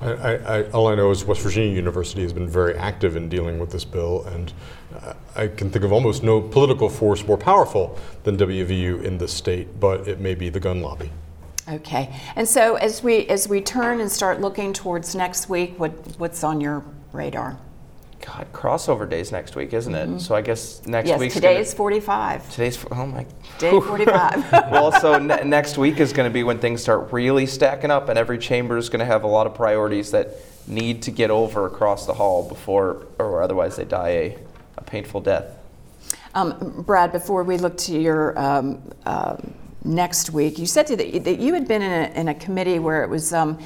I, 0.00 0.36
I, 0.36 0.70
all 0.70 0.88
I 0.88 0.94
know 0.94 1.10
is 1.10 1.24
West 1.24 1.40
Virginia 1.40 1.74
University 1.74 2.22
has 2.22 2.32
been 2.32 2.48
very 2.48 2.76
active 2.76 3.16
in 3.16 3.28
dealing 3.28 3.58
with 3.58 3.70
this 3.70 3.84
bill, 3.84 4.24
and 4.24 4.52
uh, 5.00 5.14
I 5.34 5.48
can 5.48 5.70
think 5.70 5.84
of 5.84 5.92
almost 5.92 6.22
no 6.22 6.40
political 6.40 6.88
force 6.88 7.26
more 7.26 7.38
powerful 7.38 7.98
than 8.24 8.36
WVU 8.36 9.02
in 9.02 9.18
this 9.18 9.32
state, 9.32 9.80
but 9.80 10.06
it 10.06 10.20
may 10.20 10.34
be 10.34 10.50
the 10.50 10.60
gun 10.60 10.82
lobby. 10.82 11.10
Okay, 11.68 12.14
and 12.36 12.46
so 12.46 12.76
as 12.76 13.02
we 13.02 13.26
as 13.26 13.48
we 13.48 13.60
turn 13.60 14.00
and 14.00 14.10
start 14.10 14.40
looking 14.40 14.72
towards 14.72 15.14
next 15.14 15.48
week, 15.48 15.78
what 15.78 15.92
what's 16.18 16.44
on 16.44 16.60
your 16.60 16.84
radar? 17.12 17.58
God, 18.24 18.46
crossover 18.52 19.08
days 19.08 19.32
next 19.32 19.54
week, 19.54 19.74
isn't 19.74 19.94
it? 19.94 20.08
Mm-hmm. 20.08 20.18
So 20.18 20.34
I 20.34 20.40
guess 20.40 20.84
next 20.86 21.10
week. 21.18 21.28
Yes, 21.28 21.34
today 21.34 21.60
is 21.60 21.74
45. 21.74 22.50
Today's 22.50 22.84
oh 22.90 23.06
my. 23.06 23.26
Day 23.58 23.70
45. 23.70 24.52
well, 24.70 24.92
so 24.92 25.18
ne- 25.18 25.44
next 25.44 25.76
week 25.76 26.00
is 26.00 26.12
going 26.12 26.28
to 26.28 26.32
be 26.32 26.42
when 26.42 26.58
things 26.58 26.80
start 26.80 27.12
really 27.12 27.44
stacking 27.44 27.90
up, 27.90 28.08
and 28.08 28.18
every 28.18 28.38
chamber 28.38 28.78
is 28.78 28.88
going 28.88 29.00
to 29.00 29.06
have 29.06 29.24
a 29.24 29.26
lot 29.26 29.46
of 29.46 29.54
priorities 29.54 30.10
that 30.12 30.36
need 30.66 31.02
to 31.02 31.10
get 31.10 31.30
over 31.30 31.66
across 31.66 32.06
the 32.06 32.14
hall 32.14 32.48
before, 32.48 33.06
or 33.18 33.42
otherwise 33.42 33.76
they 33.76 33.84
die 33.84 34.08
a, 34.08 34.38
a 34.78 34.82
painful 34.82 35.20
death. 35.20 35.58
Um, 36.34 36.82
Brad, 36.86 37.12
before 37.12 37.44
we 37.44 37.58
look 37.58 37.76
to 37.78 37.98
your 37.98 38.38
um, 38.38 38.90
uh, 39.04 39.36
next 39.84 40.30
week, 40.30 40.58
you 40.58 40.66
said 40.66 40.86
that, 40.88 41.40
you 41.40 41.54
had 41.54 41.68
been 41.68 41.82
in 41.82 41.92
a, 41.92 42.20
in 42.20 42.28
a 42.28 42.34
committee 42.34 42.78
where 42.78 43.04
it 43.04 43.10
was. 43.10 43.32
Um, 43.32 43.58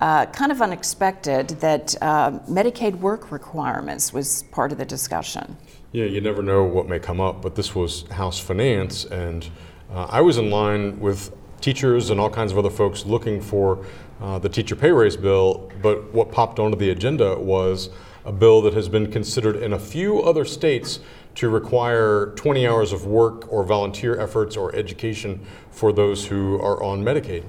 uh, 0.00 0.24
kind 0.24 0.50
of 0.50 0.62
unexpected 0.62 1.48
that 1.60 1.94
uh, 2.00 2.30
Medicaid 2.48 2.94
work 3.00 3.30
requirements 3.30 4.14
was 4.14 4.44
part 4.44 4.72
of 4.72 4.78
the 4.78 4.84
discussion. 4.86 5.58
Yeah, 5.92 6.06
you 6.06 6.22
never 6.22 6.42
know 6.42 6.64
what 6.64 6.88
may 6.88 6.98
come 6.98 7.20
up, 7.20 7.42
but 7.42 7.54
this 7.54 7.74
was 7.74 8.08
House 8.08 8.38
Finance, 8.38 9.04
and 9.04 9.46
uh, 9.92 10.06
I 10.08 10.22
was 10.22 10.38
in 10.38 10.48
line 10.48 10.98
with 11.00 11.36
teachers 11.60 12.08
and 12.08 12.18
all 12.18 12.30
kinds 12.30 12.52
of 12.52 12.58
other 12.58 12.70
folks 12.70 13.04
looking 13.04 13.40
for 13.40 13.84
uh, 14.20 14.38
the 14.38 14.48
teacher 14.48 14.76
pay 14.76 14.90
raise 14.90 15.16
bill, 15.16 15.70
but 15.82 16.12
what 16.14 16.32
popped 16.32 16.58
onto 16.58 16.76
the 16.76 16.90
agenda 16.90 17.38
was 17.38 17.90
a 18.24 18.32
bill 18.32 18.62
that 18.62 18.74
has 18.74 18.88
been 18.88 19.10
considered 19.10 19.56
in 19.56 19.72
a 19.72 19.78
few 19.78 20.22
other 20.22 20.44
states 20.44 21.00
to 21.36 21.48
require 21.48 22.32
20 22.36 22.66
hours 22.66 22.92
of 22.92 23.06
work 23.06 23.50
or 23.52 23.64
volunteer 23.64 24.18
efforts 24.20 24.56
or 24.56 24.74
education 24.74 25.40
for 25.70 25.92
those 25.92 26.26
who 26.26 26.60
are 26.60 26.82
on 26.82 27.02
Medicaid. 27.02 27.44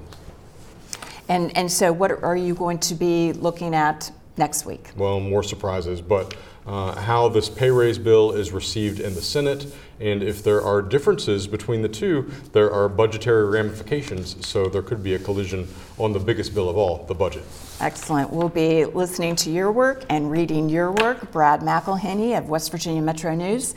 And, 1.28 1.56
and 1.56 1.70
so, 1.70 1.92
what 1.92 2.22
are 2.22 2.36
you 2.36 2.54
going 2.54 2.78
to 2.80 2.94
be 2.94 3.32
looking 3.32 3.74
at 3.74 4.10
next 4.36 4.66
week? 4.66 4.90
Well, 4.96 5.20
more 5.20 5.42
surprises, 5.42 6.00
but 6.00 6.34
uh, 6.66 7.00
how 7.00 7.28
this 7.28 7.48
pay 7.48 7.70
raise 7.70 7.98
bill 7.98 8.32
is 8.32 8.52
received 8.52 9.00
in 9.00 9.14
the 9.14 9.22
Senate, 9.22 9.66
and 10.00 10.22
if 10.22 10.42
there 10.42 10.62
are 10.62 10.82
differences 10.82 11.46
between 11.46 11.82
the 11.82 11.88
two, 11.88 12.30
there 12.52 12.72
are 12.72 12.88
budgetary 12.88 13.46
ramifications, 13.46 14.46
so 14.46 14.66
there 14.66 14.82
could 14.82 15.02
be 15.02 15.14
a 15.14 15.18
collision 15.18 15.68
on 15.98 16.12
the 16.12 16.18
biggest 16.18 16.54
bill 16.54 16.68
of 16.68 16.76
all, 16.76 17.04
the 17.06 17.14
budget. 17.14 17.42
Excellent. 17.80 18.30
We'll 18.30 18.48
be 18.48 18.84
listening 18.84 19.36
to 19.36 19.50
your 19.50 19.72
work 19.72 20.04
and 20.08 20.30
reading 20.30 20.68
your 20.68 20.92
work. 20.92 21.32
Brad 21.32 21.60
McElhinny 21.60 22.36
of 22.36 22.48
West 22.48 22.70
Virginia 22.70 23.02
Metro 23.02 23.34
News 23.34 23.74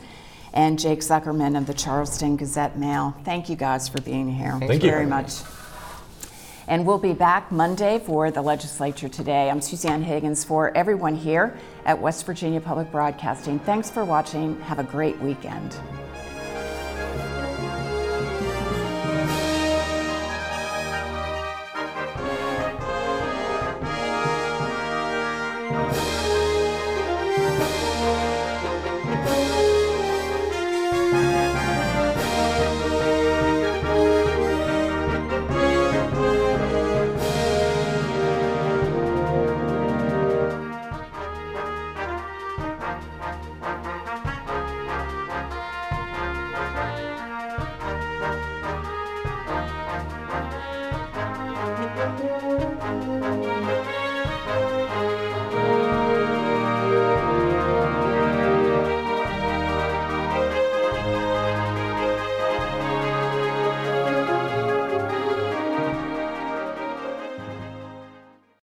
and 0.52 0.78
Jake 0.78 1.00
Zuckerman 1.00 1.56
of 1.56 1.66
the 1.66 1.74
Charleston 1.74 2.36
Gazette 2.36 2.78
Mail. 2.78 3.14
Thank 3.24 3.48
you 3.48 3.56
guys 3.56 3.88
for 3.88 4.00
being 4.00 4.32
here. 4.32 4.58
Thank 4.58 4.82
you 4.82 4.90
very 4.90 5.06
much. 5.06 5.42
And 6.68 6.84
we'll 6.84 6.98
be 6.98 7.12
back 7.12 7.52
Monday 7.52 8.00
for 8.00 8.32
the 8.32 8.42
legislature 8.42 9.08
today. 9.08 9.48
I'm 9.50 9.60
Suzanne 9.60 10.02
Higgins 10.02 10.42
for 10.42 10.76
everyone 10.76 11.14
here 11.14 11.56
at 11.84 12.00
West 12.00 12.26
Virginia 12.26 12.60
Public 12.60 12.90
Broadcasting. 12.90 13.60
Thanks 13.60 13.88
for 13.88 14.04
watching. 14.04 14.60
Have 14.62 14.80
a 14.80 14.84
great 14.84 15.16
weekend. 15.20 15.76